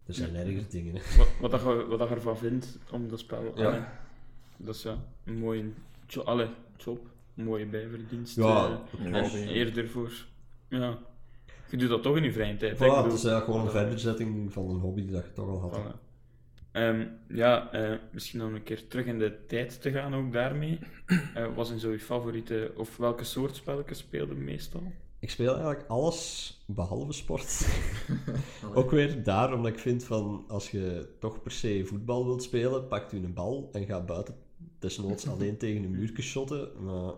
[0.06, 0.38] er zijn Ja.
[0.38, 0.94] erger dingen.
[0.96, 1.16] hè.
[1.18, 3.42] wat, wat, dat je, wat dat je ervan vindt om dat spel.
[3.58, 3.66] Ja.
[3.66, 3.80] Allee,
[4.56, 5.70] dat is ja, een mooie
[6.08, 8.36] jo allee, job, mooie bijverdienst.
[8.36, 8.44] Ja,
[8.98, 9.46] eh, Ja, en ja.
[9.48, 10.12] eerder voor.
[10.68, 10.98] Ja.
[11.70, 12.78] Je doet dat toch in je vrije tijd.
[12.78, 12.84] hè?
[12.86, 15.32] Voilà, Ik bedoel- het is eigenlijk gewoon een verderzetting van een hobby die dat je
[15.32, 15.76] toch al had.
[15.76, 15.82] hè.
[15.82, 16.06] Voilà.
[16.72, 20.78] Ehm, ja, eh, misschien om een keer terug in de tijd te gaan ook daarmee.
[21.34, 24.82] Eh wat zijn zo je favoriete, of welke soort spelletjes speelde je meestal?
[25.20, 27.66] Ik speel eigenlijk alles behalve sport.
[28.74, 32.86] Ook weer daar, omdat ik vind van als je toch per se voetbal wilt spelen,
[32.88, 34.34] pakt u een bal en ga buiten
[34.78, 36.84] desnoods alleen tegen een muur shotten.
[36.84, 37.12] Maar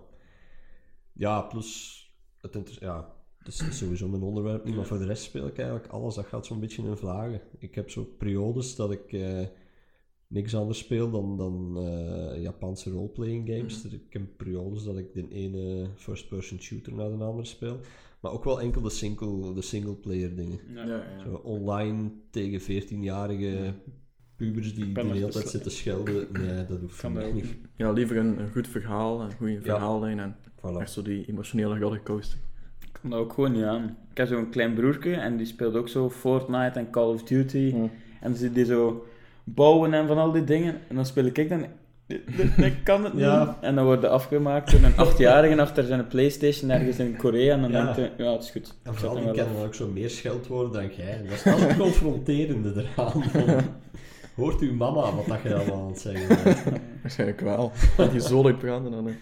[1.12, 1.98] ja, plus
[2.40, 5.58] het, inter- ja, het is, sowieso mijn onderwerp niet, maar voor de rest speel ik
[5.58, 6.14] eigenlijk alles.
[6.14, 7.40] Dat gaat zo'n beetje in vlagen.
[7.58, 9.46] Ik heb zo periodes dat ik eh,
[10.26, 13.84] niks anders speel dan, dan eh, Japanse roleplaying games.
[13.84, 17.80] Er- Ik heb periodes dat ik de ene first-person shooter naar de andere speel.
[18.20, 20.60] Maar ook wel enkel de single, de single-player dingen.
[20.74, 20.84] Ja.
[20.86, 21.18] Ja, ja.
[21.22, 23.74] Zo online tegen 14-jarige
[24.40, 26.26] pubers die, die de hele tijd zitten schelden.
[26.40, 27.46] Nee, dat hoeft Kan dat niet.
[27.76, 30.80] Ja, liever een, een goed verhaal, een goede verhaallijn en Voilà.
[30.80, 32.38] echt zo die emotionele rollercoaster.
[32.80, 33.96] Ik kan dat ook gewoon niet aan.
[34.10, 37.72] Ik heb zo'n klein broertje en die speelt ook zo Fortnite en Call of Duty.
[37.74, 37.90] En
[38.30, 39.06] dan zit die zo
[39.44, 40.74] bouwen en van al die dingen.
[40.88, 41.64] En dan speel ik dan...
[42.56, 43.22] Ik kan het niet.
[43.22, 43.58] Ja.
[43.60, 47.54] En dan wordt afgemaakt door een achtjarige achter zijn Playstation ergens in Korea.
[47.54, 47.82] En dan Ja.
[47.84, 48.74] denkt hij, ja, het is goed.
[48.82, 51.12] En vooral die kennen dan ook zo meer scheldwoorden dan jij.
[51.16, 53.22] En dat is het confronterende eraan.
[54.40, 56.62] Hoort uw mama wat dat je allemaal aan het zeggen bent?
[57.02, 57.72] Waarschijnlijk wel.
[57.96, 59.06] Dat die zo leuk praten dan.
[59.06, 59.12] hè.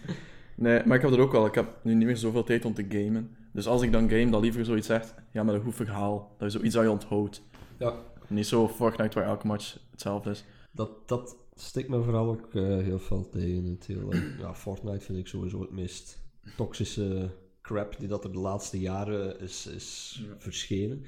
[0.57, 1.47] Nee, maar ik heb er ook wel.
[1.47, 3.37] Ik heb nu niet meer zoveel tijd om te gamen.
[3.53, 5.15] Dus als ik dan game, dan liever zoiets zegt.
[5.33, 6.35] Ja, met een goed verhaal.
[6.39, 7.43] Dat is zoiets dat je onthoudt.
[7.79, 7.95] Ja,
[8.27, 10.45] Niet zo Fortnite waar elke match hetzelfde is.
[10.73, 13.65] dat, dat stikt me vooral ook eh, heel veel tegen.
[13.65, 16.19] Het hele, ja, Fortnite vind ik sowieso het meest
[16.57, 17.31] toxische
[17.63, 21.05] crap die dat er de laatste jaren is, is verschenen.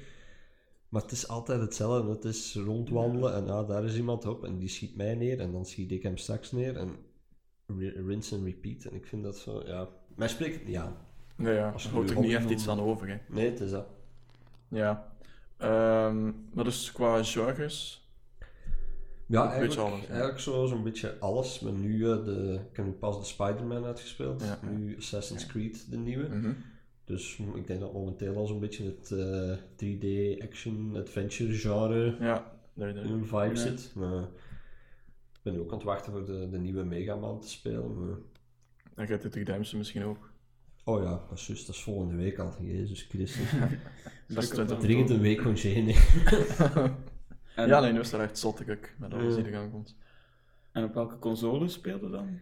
[0.91, 2.09] Maar het is altijd hetzelfde.
[2.11, 5.51] Het is rondwandelen en ah, daar is iemand op en die schiet mij neer en
[5.51, 6.77] dan schiet ik hem straks neer.
[6.77, 6.95] En
[8.07, 8.83] rinse and repeat.
[8.83, 9.87] En ik vind dat zo, ja...
[10.15, 10.95] Mij spreekt het niet aan.
[11.35, 11.69] Nee, ja.
[11.69, 13.07] Als je er niet echt iets aan over.
[13.07, 13.17] Hè.
[13.27, 13.87] Nee, het is dat.
[14.67, 15.13] Ja.
[15.57, 18.09] Ehm, maar dus qua genres.
[19.25, 21.59] Ja, eigenlijk, alles, eigenlijk zo, zo'n beetje alles.
[21.59, 24.41] Maar nu, eh, de, ik heb nu pas de Spider-Man uitgespeeld.
[24.41, 24.59] Ja.
[24.69, 26.27] Nu Assassin's Creed, de nieuwe.
[26.27, 26.51] Mhm.
[27.05, 32.51] Dus ik denk dat momenteel al zo'n beetje het eh, 3D action adventure genre Ja,
[32.73, 33.03] daar, daar.
[33.03, 33.55] in een vibe Ja.
[33.55, 33.91] zit.
[33.95, 34.21] Maar
[35.33, 38.05] ik ben nu ook aan het wachten voor de, de nieuwe Mega Man te spelen.
[38.05, 38.17] Maar...
[38.95, 40.29] En Red Dead Redemption misschien ook.
[40.83, 42.53] Oh ja, dat is, juist, dat is volgende week al.
[42.61, 43.51] Jezus Christus.
[44.27, 45.95] Dat is Dringend een week congé nemen.
[47.55, 49.95] En, Ja, nee, nu is dat echt zot ik met alles die er aan komt.
[50.71, 52.39] en op welke console speelde dan?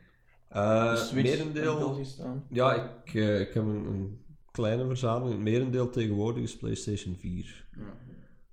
[0.48, 2.02] Eh, De Switch merendeel...
[2.50, 5.34] Ja, ik, eh, ik heb een, een kleine verzameling.
[5.34, 7.68] Het merendeel tegenwoordig is PlayStation 4.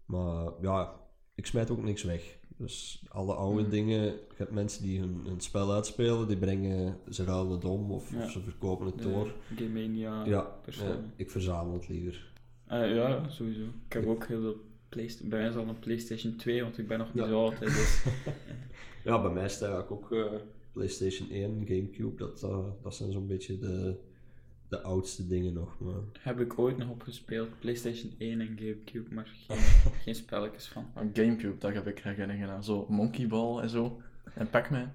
[0.05, 1.01] Maar ja,
[1.35, 2.39] ik smijt ook niks weg.
[2.59, 3.71] Dus alle oude Hmm.
[3.71, 7.91] dingen, je hebt mensen die hun, hun spel uitspelen, die brengen, ze ruilen het om
[7.91, 8.25] of, Ja.
[8.25, 9.33] of ze verkopen het De door.
[9.57, 10.89] Game Mania Ja, persoon.
[10.89, 12.33] ja, ik verzamel het liever.
[12.67, 13.63] Eh, ja, sowieso.
[13.87, 14.57] Ik heb ook heel veel
[14.89, 15.29] PlayStation...
[15.31, 17.59] Bij mij is al een PlayStation 2, want ik ben nog niet zo oud.
[17.59, 18.05] hè, Dus.
[19.05, 20.41] Ja, bij mij staat eigenlijk ook eh,
[20.73, 23.97] PlayStation 1, Gamecube, dat, eh, dat zijn zo'n beetje de,
[24.69, 25.77] de oudste dingen nog.
[25.79, 25.95] Maar...
[26.21, 27.49] heb ik ooit nog opgespeeld.
[27.59, 29.57] PlayStation 1 en Gamecube, maar geen,
[30.05, 30.87] geen spelletjes van.
[30.95, 32.65] Maar Gamecube, daar heb ik herinneringen aan.
[32.65, 34.01] Zo Monkey Ball en zo.
[34.35, 34.89] En Pac-Man.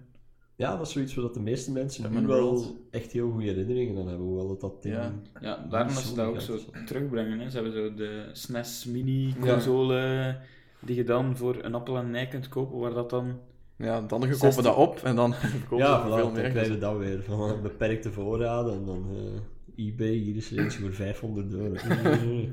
[0.56, 2.74] Ja, dat is zoiets waar dat de meeste mensen nu wel World.
[2.92, 4.96] echt heel goede herinneringen aan hebben, hoewel dat dat ding...
[4.96, 5.14] Ja.
[5.42, 7.40] Ja, daarom dat ze dat ook Zo terugbrengen.
[7.40, 7.50] Hè.
[7.50, 10.38] Ze hebben zo de SNES mini-console
[10.80, 13.40] die je dan voor een appel en een ei kunt kopen, waar dat dan...
[13.76, 14.64] Ja, dan kopen 60.
[14.64, 16.50] dat op en dan verkopen Ja, ze voilà, veel dan meer.
[16.50, 17.24] krijg je dat weer.
[17.24, 19.40] Van een beperkte voorraden en dan eh,
[19.88, 21.76] eBay, hier is er eentje voor 500 euro.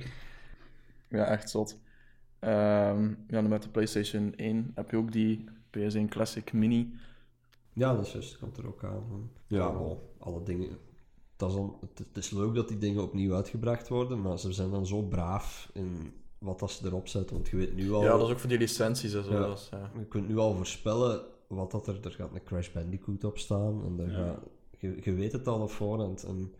[1.10, 1.78] Ja, echt zot.
[2.38, 6.94] Ehm, ja, dan met de PlayStation 1 heb je ook die PS1 Classic Mini.
[7.72, 9.30] ja, dat is juist, komt er ook aan.
[9.46, 10.68] Ja, wel, alle dingen.
[11.36, 14.52] Dat is dan, het, het is leuk dat die dingen opnieuw uitgebracht worden, maar ze
[14.52, 17.36] zijn dan zo braaf in wat dat ze erop zetten.
[17.36, 19.32] Want je weet nu al, Ja, dat is ook voor die licenties en zo.
[19.32, 19.38] Ja.
[19.38, 19.90] dat is, ja.
[19.98, 23.84] je kunt nu al voorspellen wat dat er, er gaat een Crash Bandicoot op staan.
[23.84, 24.16] En daar Ja.
[24.26, 24.38] gaat,
[24.78, 26.22] je, je weet het al op voorhand.
[26.24, 26.54] En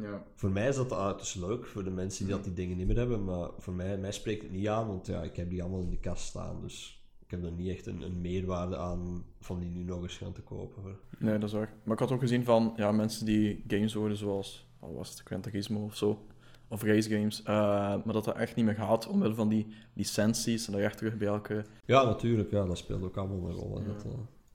[0.00, 0.22] Ja.
[0.34, 2.86] Voor mij is dat ah, is leuk voor de mensen die dat die dingen niet
[2.86, 5.62] meer hebben, maar voor mij, mij spreekt het niet aan, want ja, ik heb die
[5.62, 9.24] allemaal in de kast staan, dus ik heb er niet echt een, een meerwaarde aan
[9.40, 10.82] van die nu nog eens gaan te kopen.
[10.82, 10.98] Hoor.
[11.18, 11.72] Nee, dat is waar.
[11.82, 15.20] Maar ik had ook gezien van ja, mensen die games worden zoals, wat was het,
[15.24, 16.26] Gran Turismo of zo,
[16.68, 17.54] of race games, eh,
[18.04, 20.98] maar dat dat echt niet meer gaat omwille van die licenties en dat je echt
[20.98, 21.64] terug bij elke...
[21.84, 23.78] Ja, natuurlijk, ja, dat speelt ook allemaal een rol.
[23.78, 24.06] hè, Dat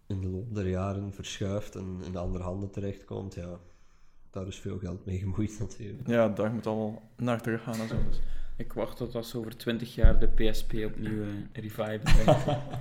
[0.08, 3.60] in de loop der jaren verschuift en in de andere handen terechtkomt, ja,
[4.32, 6.08] daar is veel geld mee gemoeid natuurlijk.
[6.08, 7.96] Ja, daar moet allemaal naar terug gaan en zo.
[8.10, 8.20] Dus.
[8.56, 12.02] Ik wacht tot als over 20 jaar de PSP opnieuw uh, reviven.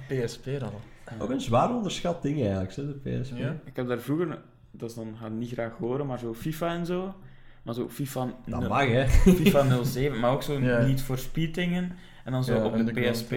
[0.08, 0.80] PSP dan al.
[1.18, 3.37] Ook een zwaar onderschat ding eigenlijk, hè, de PSP.
[3.37, 3.56] Ja.
[3.64, 6.74] Ik heb daar vroeger, dat is dan, ga ik niet graag horen, maar zo FIFA
[6.74, 7.14] en zo.
[7.62, 9.08] Maar zo FIFA, Dat nul- mag, hè.
[9.08, 10.87] FIFA 07, maar ook zo Ja.
[10.87, 11.92] niet voor speed dingen.
[12.24, 13.32] En dan zo Ja, op een Underground PSP.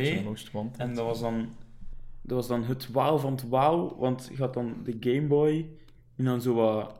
[0.77, 1.49] En dat was dan,
[2.21, 5.69] dat was dan het wauw van het wauw, want je had dan de Game Boy
[6.15, 6.99] en dan zo wat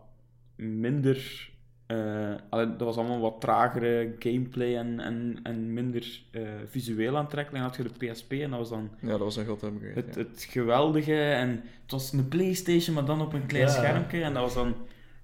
[0.61, 1.49] minder.
[1.85, 7.63] eh, allee, dat was allemaal wat tragere gameplay en, en, en minder eh, visueel aantrekkelijk.
[7.63, 9.63] En dan had je de PSP en dat was dan Ja, dat was een groot
[9.63, 9.93] upgrade.
[10.01, 10.21] het, ja.
[10.21, 11.15] het geweldige.
[11.21, 11.49] En
[11.81, 13.71] het was een PlayStation, maar dan op een klein Ja.
[13.71, 14.21] schermpje.
[14.23, 14.75] En dat was dan.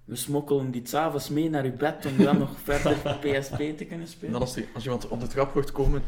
[0.05, 3.99] We smokkelden die s'avonds mee naar je bed om dan nog verder PSP te kunnen
[4.05, 4.31] En spelen.
[4.31, 6.01] dan als, die, als iemand op de trap hoort komen,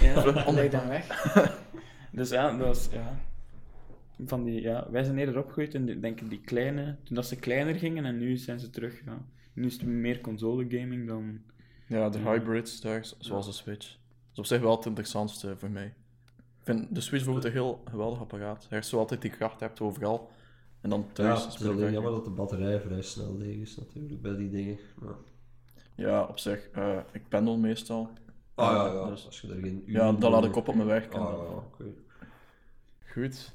[0.00, 0.54] Ja, onder.
[0.54, 1.06] leg dan weg.
[2.12, 3.18] dus ja, dat was, ja.
[4.26, 7.26] Van die, ja, wij zijn eerder opgegroeid in, de- denk ik, die kleine, toen dat
[7.26, 9.24] ze kleiner gingen en nu zijn ze terug, ja.
[9.52, 11.40] Nu is het meer console gaming dan...
[11.86, 13.86] Ja, de hybrids daar, zoals de Switch.
[13.90, 15.84] Dat is op zich wel het interessantste voor mij.
[16.36, 18.66] Ik vind de Switch bijvoorbeeld een heel geweldig apparaat.
[18.70, 20.30] Heeft zo altijd die kracht hebt overal.
[20.80, 21.90] En dan Ja, thuis het is weg.
[21.92, 24.78] jammer dat de batterij vrij snel leeg is natuurlijk bij die dingen.
[25.00, 25.14] Maar...
[25.94, 26.68] Ja, op zich.
[26.72, 28.10] eh, ik pendel meestal.
[28.54, 29.08] Ah ja, ja.
[29.10, 31.14] Dus- als je er geen Ja, dan laat ik op op mijn werk.
[31.14, 31.84] en Ah, dan- ja, oké.
[33.12, 33.54] Goed.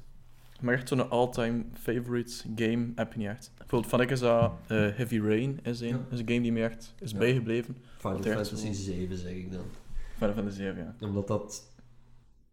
[0.60, 3.52] Maar echt zo'n all-time favorite game heb je niet echt.
[3.56, 6.06] Bijvoorbeeld van ik is dat eh, Heavy Rain is een, Ja.
[6.10, 7.18] is een game die me echt is Ja.
[7.18, 7.76] bijgebleven.
[7.98, 9.64] Final Fantasy zo- 7 zeg ik dan.
[10.16, 10.96] Final Fantasy 7, ja.
[11.06, 11.72] Omdat dat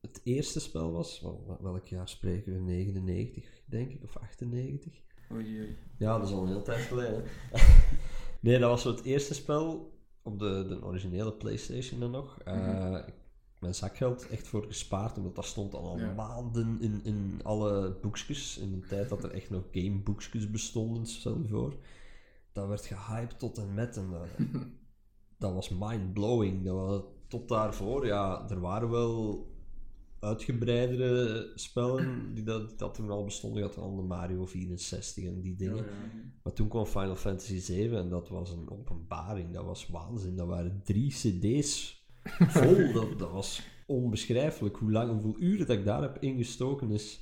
[0.02, 2.60] het eerste spel was, wel- wel- welk jaar spreken we?
[2.60, 4.94] 99, denk ik, of 98?
[5.34, 5.78] Oei, oei.
[5.98, 7.24] Ja, dat is al een hele tijd geleden.
[8.42, 9.94] nee, dat was zo het eerste spel
[10.24, 12.40] op de, de originele PlayStation dan nog.
[12.40, 12.96] Eh, Mhm.
[12.96, 13.14] ik-
[13.60, 16.14] Mijn zakgeld echt voor gespaard, omdat dat stond al, Ja.
[16.14, 18.58] maanden in, in alle boekjes.
[18.58, 21.76] In de tijd dat er echt nog gameboekjes bestonden, stel je voor.
[22.52, 23.98] Dat werd gehyped tot en met.
[23.98, 24.28] En dat,
[25.40, 26.64] dat was mind-blowing.
[26.66, 29.48] Dat was, tot daarvoor, ja, er waren wel
[30.20, 33.62] uitgebreidere spellen die dat, die dat toen al bestonden.
[33.62, 35.86] Je had al de Mario 64 en die dingen.
[36.44, 39.54] Maar toen kwam Final Fantasy 7 en dat was een openbaring.
[39.54, 40.36] Dat was waanzin.
[40.36, 42.04] Dat waren drie cd's
[42.48, 42.92] vol.
[42.94, 44.76] dat, dat was onbeschrijfelijk.
[44.78, 47.22] Hoe lang, hoeveel uren dat ik daar heb ingestoken is...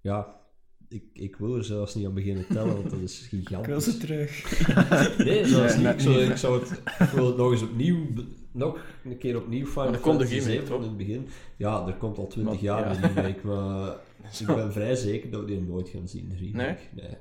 [0.00, 0.40] Ja,
[0.88, 3.98] ik, ik wil er zelfs niet aan beginnen tellen, want dat is gigantisch.
[3.98, 4.60] terug.
[5.24, 5.94] Nee, zelfs Nee, niet.
[5.94, 6.28] Ik zou, nee.
[6.28, 6.70] ik zou het
[7.00, 8.06] ik wil het nog eens opnieuw...
[8.54, 10.82] Nog een keer opnieuw Final er Fantasy remake, 7 in toch?
[10.82, 11.26] het begin.
[11.56, 13.02] Ja, er komt al 20 Maar- jaar ja.
[13.02, 13.96] een remake, maar
[14.40, 16.80] ik ben vrij zeker dat we die nooit gaan zien, remake.
[16.94, 17.16] Nee?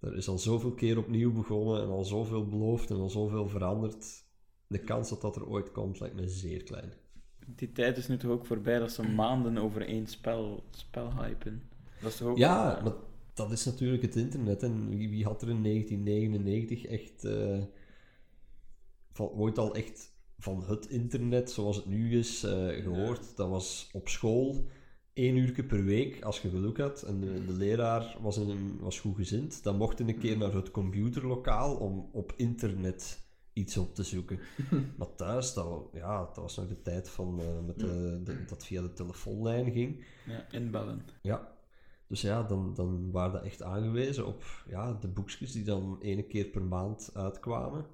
[0.00, 4.06] Er is al zoveel keer opnieuw begonnen en al zoveel beloofd en al zoveel veranderd.
[4.70, 6.92] De kans dat dat er ooit komt lijkt me zeer klein.
[7.46, 11.62] Die tijd is nu toch ook voorbij dat ze maanden over één spel, spel hypen.
[12.00, 12.36] Dat is toch ook...
[12.36, 12.92] Ja, maar
[13.34, 14.62] dat is natuurlijk het internet.
[14.62, 17.24] En wie, wie had er in 1999 echt...
[17.24, 17.62] eh,
[19.12, 23.36] van, ooit al echt van het internet, zoals het nu is, eh, gehoord?
[23.36, 24.66] Dat was op school
[25.12, 27.02] één uur per week, als je geluk had.
[27.02, 29.62] En de, de leraar was, in, was goed gezind.
[29.62, 33.28] Dan mocht je een keer naar het computerlokaal om op internet
[33.60, 34.38] iets op te zoeken.
[34.98, 38.64] maar thuis, dat, ja, dat was nog de tijd van, eh, met de, de- dat
[38.66, 40.04] via de telefoonlijn ging.
[40.26, 41.02] Ja, inbellen.
[41.22, 41.52] Ja,
[42.06, 46.22] dus ja, dan, dan waren dat echt aangewezen op ja, de boekjes die dan ene
[46.22, 47.86] keer per maand uitkwamen.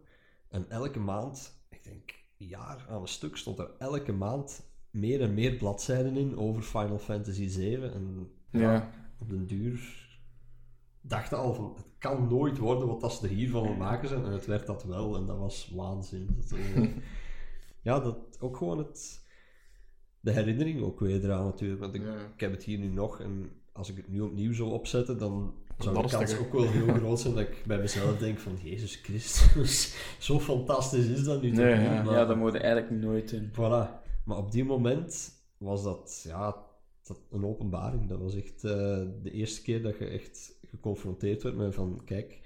[0.49, 5.21] En elke maand, ik denk een jaar aan een stuk, stond er elke maand meer
[5.21, 7.93] en meer bladzijden in over Final Fantasy 7.
[7.93, 8.91] En ja, Ja.
[9.21, 10.06] op den duur
[11.09, 14.09] dacht je al van, het kan nooit worden wat dat ze er hiervan aan maken
[14.09, 14.25] zijn.
[14.25, 16.27] En het werd dat wel, en dat was waanzin.
[16.41, 16.89] Dat, eh,
[17.83, 19.21] ja, dat ook gewoon het,
[20.21, 21.81] de herinnering ook weer eraan natuurlijk.
[21.81, 22.15] Want ik, Ja.
[22.35, 25.55] ik heb het hier nu nog, en als ik het nu opnieuw zou opzetten, dan
[25.79, 28.53] zou de kans toch- ook wel heel groot zijn dat ik bij mezelf denk van,
[28.63, 31.87] Jezus Christus, zo fantastisch is dat nu toch Nee, niet?
[32.07, 32.13] ja.
[32.13, 33.51] Ja, dat moet je eigenlijk nooit doen.
[33.53, 34.05] Voilà.
[34.25, 36.65] Maar op die moment was dat, ja,
[37.07, 38.09] dat een openbaring.
[38.09, 38.71] Dat was echt eh,
[39.23, 42.41] de eerste keer dat je echt geconfronteerd werd met van, kijk,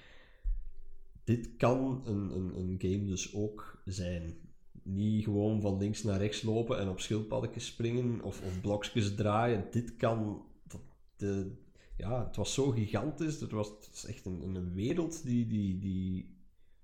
[1.24, 4.38] dit kan een, een, een game dus ook zijn.
[4.82, 9.66] Niet gewoon van links naar rechts lopen en op schildpaddetjes springen of, of blokjes draaien.
[9.70, 10.42] Dit kan...
[10.66, 10.80] Dat,
[11.16, 11.52] de,
[11.96, 13.40] ja, het was zo gigantisch.
[13.40, 16.36] Het was, het was echt een, een wereld die, die, die,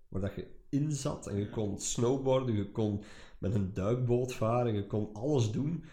[0.09, 1.26] waar dat je in zat.
[1.26, 3.03] En je kon snowboarden, je kon
[3.38, 5.84] met een duikboot varen, je kon alles doen.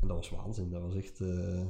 [0.00, 0.70] En dat was waanzin.
[0.70, 1.20] Dat was echt...
[1.20, 1.66] eh,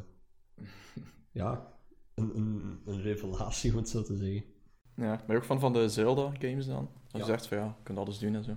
[1.32, 1.71] ja,
[2.14, 4.44] een, een, een revelatie, om het zo te zeggen.
[4.96, 5.16] ja.
[5.16, 6.88] Ben je ook fan van de Zelda-games dan?
[7.10, 8.56] Als je zegt van ja, je kunt alles doen en zo.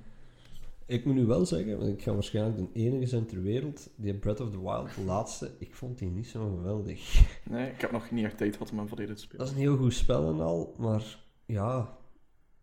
[0.88, 4.14] Ik moet nu wel zeggen, want ik ga waarschijnlijk de enige zijn ter wereld, die
[4.14, 7.24] Breath of the Wild, de laatste, ik vond die niet zo geweldig.
[7.49, 9.39] Nee, ik heb nog niet echt tijd gehad om hem volledig te spelen.
[9.39, 11.97] Dat is een heel goed spel en al, maar ja,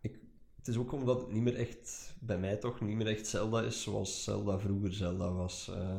[0.01, 0.19] ik,
[0.55, 3.61] het is ook omdat het niet meer echt, bij mij toch, niet meer echt Zelda
[3.61, 5.69] is zoals Zelda vroeger Zelda was.
[5.73, 5.97] Eh,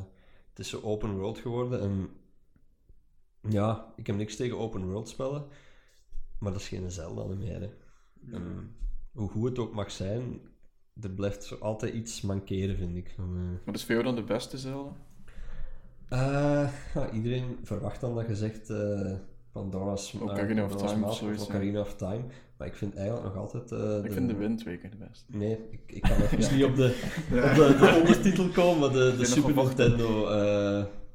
[0.50, 2.08] het is zo open world geworden en
[3.48, 5.44] ja, ik heb niks tegen open world spellen,
[6.38, 7.60] maar dat is geen Zelda meer.
[7.60, 7.68] Hè.
[8.32, 8.76] En
[9.12, 10.40] hoe goed het ook mag zijn,
[11.00, 13.12] er blijft zo altijd iets mankeren, vind ik.
[13.16, 14.92] Van, eh, Maar is voor jou dan de beste Zelda?
[16.08, 19.12] eh, ja, iedereen verwacht dan dat je zegt eh
[19.52, 21.42] Pandora's, Ocarina of Time of ja.
[21.42, 22.24] Ocarina of Time.
[22.56, 23.72] Maar ik vind eigenlijk nog altijd...
[23.72, 25.36] eh, Ik vind de Wind twee keer de beste.
[25.36, 26.86] Nee, ik, ik kan even niet op de,
[27.30, 29.54] op de, de ondertitel komen, maar de, de Super.
[29.54, 30.26] Nintendo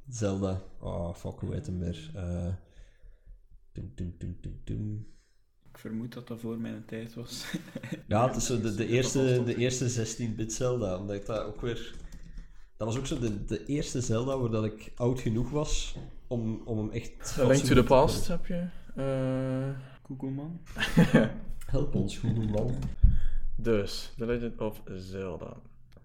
[0.09, 0.61] Zelda.
[0.79, 2.11] Oh, fuck, hoe heet hem weer?
[2.15, 2.53] Eh.
[5.71, 7.45] Ik vermoed dat dat voor mijn tijd was.
[8.07, 11.61] Ja, het is zo de, de, eerste, de eerste 16-bit Zelda, omdat ik dat ook
[11.61, 11.95] weer...
[12.77, 15.95] Dat was ook zo de, de eerste Zelda waar dat ik oud genoeg was
[16.27, 17.37] om, om hem echt...
[17.37, 18.67] Link to the Past heb je.
[18.95, 19.69] Eh,
[20.03, 20.59] Google man.
[20.93, 21.31] kunnen.
[21.65, 22.75] Help ons, man.
[23.55, 25.57] dus, The Legend of Zelda.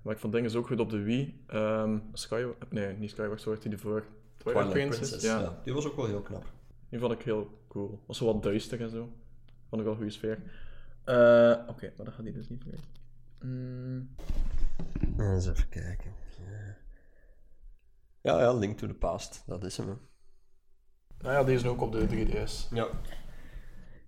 [0.05, 1.45] Maar ik vond dingen ook goed op de Wii.
[1.47, 2.47] Ehm Sky...
[2.71, 4.05] Nee, niet Skyward Sword, die ervoor.
[4.37, 5.23] Twilight, Princess.
[5.23, 5.41] Ja.
[5.41, 5.61] ja.
[5.65, 6.45] Die was ook wel heel knap.
[6.89, 8.01] Die vond ik heel cool.
[8.07, 9.13] Was zo wat duister en zo.
[9.69, 10.43] Vond ik wel een goede sfeer.
[11.05, 12.79] Eh, Oké, maar dat gaat die dus niet meer.
[13.41, 14.15] Mm,
[15.19, 16.13] Eens even kijken.
[18.21, 19.43] Ja, ja, Link to the Past.
[19.47, 19.89] Dat is hem.
[19.89, 19.95] hè.
[21.19, 22.69] nou ja, deze ook op de 3DS.
[22.71, 22.89] Ja.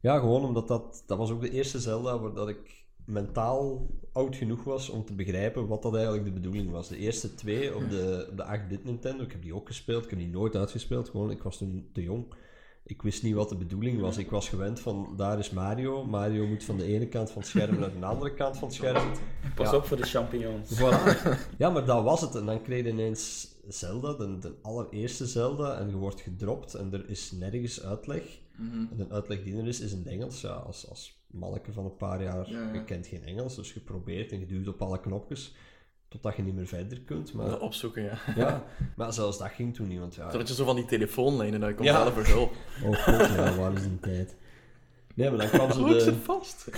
[0.01, 1.03] Ja, gewoon omdat dat...
[1.07, 5.14] Dat was ook de eerste Zelda waar dat ik mentaal oud genoeg was om te
[5.14, 6.88] begrijpen wat dat eigenlijk de bedoeling was.
[6.88, 10.04] De eerste twee op de, op de 8-bit Nintendo, ik heb die ook gespeeld.
[10.04, 12.24] Ik heb die nooit uitgespeeld, gewoon, ik was toen te jong.
[12.84, 14.16] Ik wist niet wat de bedoeling was.
[14.16, 16.04] Ik was gewend van, daar is Mario.
[16.04, 18.76] Mario moet van de ene kant van het scherm naar de andere kant van het
[18.76, 19.11] scherm.
[19.54, 19.76] Pas Ja.
[19.76, 20.80] op voor de champignons.
[20.80, 21.28] Voilà.
[21.59, 22.34] Ja, maar dat was het.
[22.34, 26.92] En dan kreeg je ineens Zelda, de, de allereerste Zelda, en je wordt gedropt en
[26.92, 28.22] er is nergens uitleg.
[28.59, 30.40] En de uitleg die er is, is in het Engels.
[30.40, 32.72] Ja, als, als manneke van een paar jaar, Ja, ja.
[32.72, 35.55] je kent geen Engels, dus je probeert en je duwt op alle knopjes,
[36.09, 37.32] totdat je niet meer verder kunt.
[37.32, 38.18] Maar, opzoeken, ja.
[38.37, 38.64] ja,
[38.97, 40.28] maar zelfs dat ging toen niet, want ja...
[40.28, 42.12] Toen had je zo van die telefoonlijnen dat je kon Ja.
[42.12, 42.53] voor hulp.
[42.84, 44.37] Oh god, ja, waar is die tijd?
[45.16, 46.14] Nee, maar dan kwam ze de...
[46.22, 46.68] vast.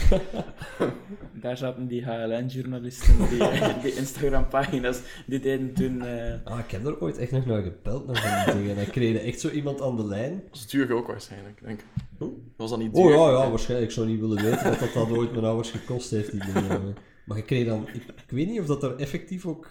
[1.43, 3.39] Daar zaten die HLN-journalisten, die,
[3.83, 6.03] die Instagram-pagina's, die deden toen...
[6.03, 8.77] eh, Ah, ik heb er ooit echt nog naar gebeld, naar van die dingen.
[8.77, 10.43] En dan kreeg je echt zo iemand aan de lijn.
[10.51, 11.87] Dat is duur ook waarschijnlijk, denk ik.
[12.19, 12.33] Hoe?
[12.57, 13.05] Was dat niet duur?
[13.05, 13.91] Oh ja, ja, waarschijnlijk.
[13.91, 16.31] Ik zou niet willen weten wat dat, dat ooit mijn ouders gekost heeft.
[16.31, 16.97] Die dingen.
[17.25, 17.87] Maar ik kreeg dan...
[17.93, 19.69] Ik, ik weet niet of dat er effectief ook...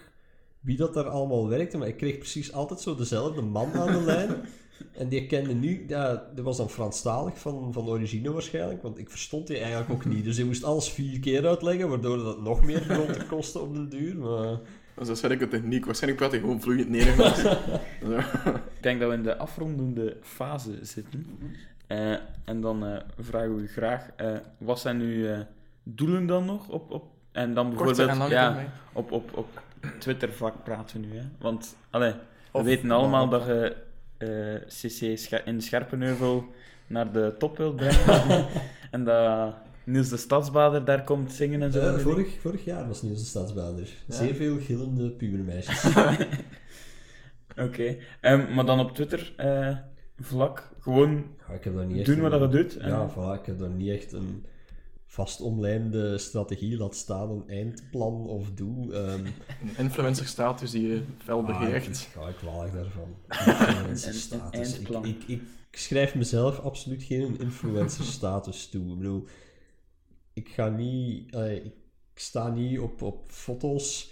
[0.59, 4.01] Wie dat daar allemaal werkte, maar ik kreeg precies altijd zo dezelfde man aan de
[4.01, 4.29] lijn.
[4.91, 5.85] En die kende nu...
[5.87, 10.05] Ja, dat was dan Franstalig van, van origine waarschijnlijk, want ik verstond die eigenlijk ook
[10.05, 10.23] niet.
[10.23, 13.73] Dus die moest alles vier keer uitleggen, waardoor dat nog meer begon te kosten op
[13.73, 14.17] den duur.
[14.17, 14.59] Maar...
[14.93, 15.85] Dat is waarschijnlijk de techniek.
[15.85, 17.41] Waarschijnlijk praat hij gewoon vloeiend Nederlands.
[17.41, 17.49] Zo.
[18.77, 21.25] Ik denk dat we in de afrondende fase zitten.
[21.87, 22.15] Eh,
[22.45, 25.39] en dan eh, vragen we u graag, eh, wat zijn uw eh,
[25.83, 26.69] doelen dan nog?
[26.69, 29.61] Op, op, en dan bijvoorbeeld en ja, op, op, op
[29.99, 31.17] Twitter-vlak praten we nu.
[31.17, 31.23] Hè?
[31.39, 32.17] Want allee, we
[32.51, 33.75] Of- weten allemaal dat je
[34.17, 36.45] eh, CC scher- in Scherpenheuvel
[36.87, 38.45] naar de top wilt brengen.
[38.91, 39.53] en dat
[39.83, 41.79] Niels de Stadsbader daar komt zingen en zo.
[41.79, 43.89] Eh, vorig, vorig jaar was Niels de Stadsbader.
[44.07, 45.85] Zeer veel gillende pubermeisjes.
[47.57, 49.77] Oké, Ehm, maar dan op Twitter eh,
[50.19, 52.77] vlak gewoon Ja, ik heb daar niet echt doen wat je doet.
[52.77, 54.45] En, Ja, voilà, ik heb daar niet echt een
[55.17, 58.93] vast omlijnde strategie, laat staan een eindplan of doel.
[58.93, 61.85] Ehm Een influencer-status die je fel ah, begeert.
[61.87, 63.15] ik, ja, ik waag daarvan.
[63.67, 64.69] Influencer-status.
[64.69, 65.05] Ik, eindplan.
[65.05, 65.41] ik, ik,
[65.71, 68.91] schrijf mezelf absoluut geen influencer-status toe.
[68.91, 69.27] Ik bedoel,
[70.33, 71.33] ik ga niet...
[71.33, 74.11] eh, ik sta niet op, op foto's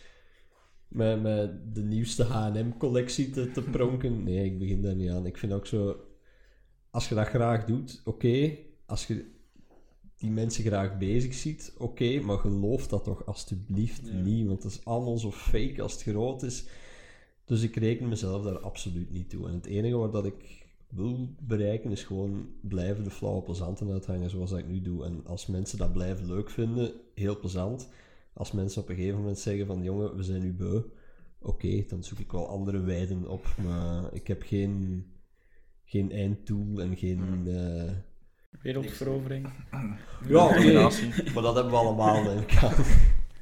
[0.87, 4.23] met, met de nieuwste H&M-collectie te, te pronken.
[4.23, 5.25] Nee, ik begin daar niet aan.
[5.25, 5.95] Ik vind ook zo...
[6.89, 8.57] Als je dat graag doet, oké.
[8.85, 9.34] Als je
[10.17, 12.19] die mensen graag bezig ziet, oké.
[12.19, 14.13] maar geloof dat toch alstublieft Ja.
[14.13, 14.47] niet.
[14.47, 16.65] Want dat is allemaal zo fake als het groot is.
[17.45, 19.47] Dus ik reken mezelf daar absoluut niet toe.
[19.47, 24.29] En het enige wat dat ik wil bereiken is gewoon blijven de flauwe plezanten uithangen
[24.29, 25.05] zoals dat ik nu doe.
[25.05, 27.89] En als mensen dat blijven leuk vinden, heel plezant.
[28.33, 30.81] Als mensen op een gegeven moment zeggen van jongen, we zijn nu beu.
[31.41, 33.45] Oké, dan zoek ik wel andere weiden op.
[33.63, 35.05] Maar ik heb geen,
[35.83, 37.47] geen einddoel en geen...
[37.47, 37.91] eh,
[38.61, 39.47] Wereldverovering.
[40.27, 40.53] Ja.
[40.53, 41.09] Combinatie.
[41.33, 42.59] Maar dat hebben we allemaal, denk ik.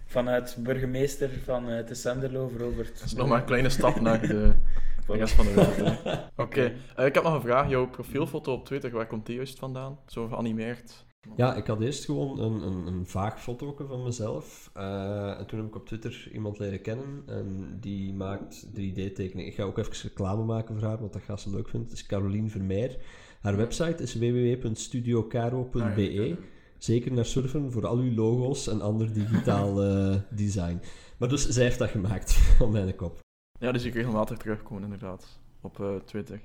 [0.06, 2.94] Vanuit burgemeester van uh, de Senderlo veroverd.
[3.00, 4.28] Dat is nog maar een kleine stap naar de,
[5.08, 6.20] de rest van de wereld.
[6.36, 7.70] Oké, eh, ik heb nog een vraag.
[7.70, 10.00] Jouw profielfoto op Twitter, waar komt die juist vandaan?
[10.08, 11.06] Zo geanimeerd?
[11.36, 14.70] Ja, ik had eerst gewoon een, een, een vaag foto van mezelf.
[14.74, 17.24] Eh, en toen heb ik op Twitter iemand leren kennen.
[17.26, 19.46] En die maakt 3D-tekeningen.
[19.46, 21.90] Ik ga ook even reclame maken voor haar, want dat gaat ze leuk vinden.
[21.90, 22.98] Het is Caroline Vermeer.
[23.44, 26.36] Haar website is www.studiocaro.be.
[26.78, 30.82] Zeker naar surfen voor al uw logo's en ander digitaal eh, design.
[31.18, 33.20] Maar dus, zij heeft dat gemaakt van mijn kop.
[33.60, 35.40] Ja, zie ik regelmatig terugkomen, inderdaad.
[35.62, 36.42] Op eh, Twitter.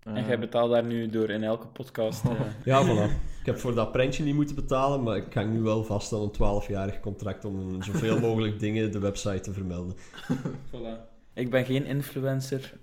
[0.00, 2.22] En Eh, jij betaalt daar nu door in elke podcast.
[2.64, 3.10] Ja, voilà.
[3.40, 6.20] Ik heb voor dat prentje niet moeten betalen, maar ik hang nu wel vast aan
[6.20, 9.96] een 12-jarig contract om zoveel mogelijk dingen de website te vermelden.
[10.74, 11.12] voilà.
[11.34, 12.72] Ik ben geen influencer,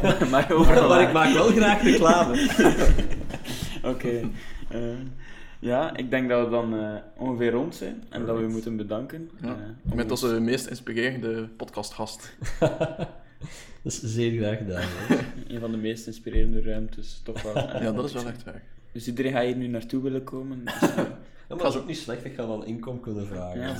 [0.00, 0.88] maar Maar, overal.
[0.88, 2.48] maar ik maak wel graag reclame.
[3.92, 4.20] Oké.
[4.68, 4.80] eh,
[5.58, 8.76] ja, ik denk dat we dan eh, ongeveer rond zijn en dat we u moeten
[8.76, 9.30] bedanken.
[9.42, 9.48] Ja.
[9.88, 12.36] eh, Met ons- onze meest inspirerende podcastgast.
[13.82, 14.88] Dat is zeer graag gedaan.
[15.48, 17.54] een van de meest inspirerende ruimtes, toch wel.
[17.82, 18.62] Ja, dat is wel echt waar.
[18.92, 20.64] Dus iedereen gaat hier nu naartoe willen komen.
[20.64, 22.24] Dus, Ja, maar dat is ook niet slecht.
[22.24, 23.60] Ik ga dan inkom kunnen vragen.
[23.60, 23.76] Ja,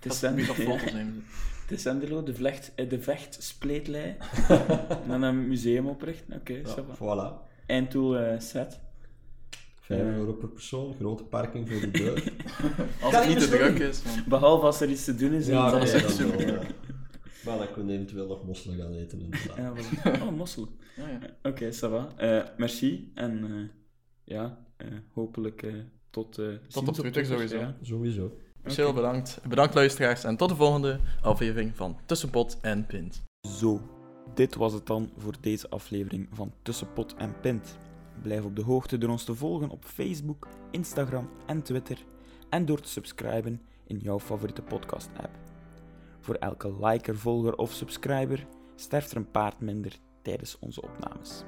[0.00, 1.24] Dus dat is- Het is Dat moet Sendelo, dat foto zijn.
[1.62, 4.14] het is Sendelo, de, vlecht, eh, de vechtspleetlei.
[5.02, 6.34] en dan een museum oprichten.
[6.36, 6.94] Oké, Ja, ça va.
[6.96, 7.46] voilà.
[7.66, 8.80] Einddoel eh, set.
[9.80, 10.06] 5 Ja.
[10.06, 12.32] euro per persoon, grote parking voor de deur.
[13.02, 14.02] Als het niet te druk is.
[14.28, 15.46] Behalve als er iets te doen is.
[15.46, 16.58] ja, dan dat is echt ja.
[17.44, 19.20] Maar dan kunnen we eventueel nog mosselen gaan eten.
[19.20, 19.56] inderdaad.
[19.56, 20.22] Ja, voilà.
[20.22, 20.68] Oh, mossel.
[20.96, 21.18] Ja, ja.
[21.50, 22.08] Oké, ça va.
[22.16, 23.10] Eh, merci.
[23.14, 23.68] En eh,
[24.24, 25.72] ja, eh, hopelijk eh,
[26.10, 26.38] tot...
[26.38, 27.58] eh, ziens op Twitter sowieso.
[27.58, 27.76] Ja.
[27.82, 28.36] Sowieso.
[28.62, 29.40] Michel, bedankt.
[29.48, 33.22] Bedankt luisteraars en tot de volgende aflevering van Tussenpot en Pint.
[33.48, 33.80] Zo,
[34.34, 37.76] dit was het dan voor deze aflevering van Tussenpot en Pint.
[38.22, 42.04] Blijf op de hoogte door ons te volgen op Facebook, Instagram en Twitter
[42.48, 45.38] en door te subscriben in jouw favoriete podcast-app.
[46.20, 48.46] Voor elke liker, volger of subscriber
[48.76, 49.92] sterft er een paard minder
[50.22, 51.42] tijdens onze opnames.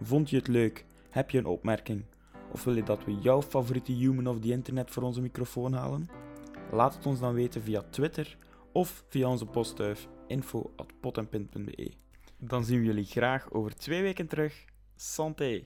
[0.00, 0.84] Vond je het leuk?
[1.10, 2.04] Heb je een opmerking?
[2.52, 6.23] Of wil je dat we jouw favoriete human of the internet voor onze microfoon halen?
[6.70, 8.36] Laat het ons dan weten via Twitter
[8.72, 11.92] of via onze postduif info.potenpint.be.
[12.38, 14.64] Dan zien we jullie graag over twee weken terug.
[14.96, 15.64] Santé!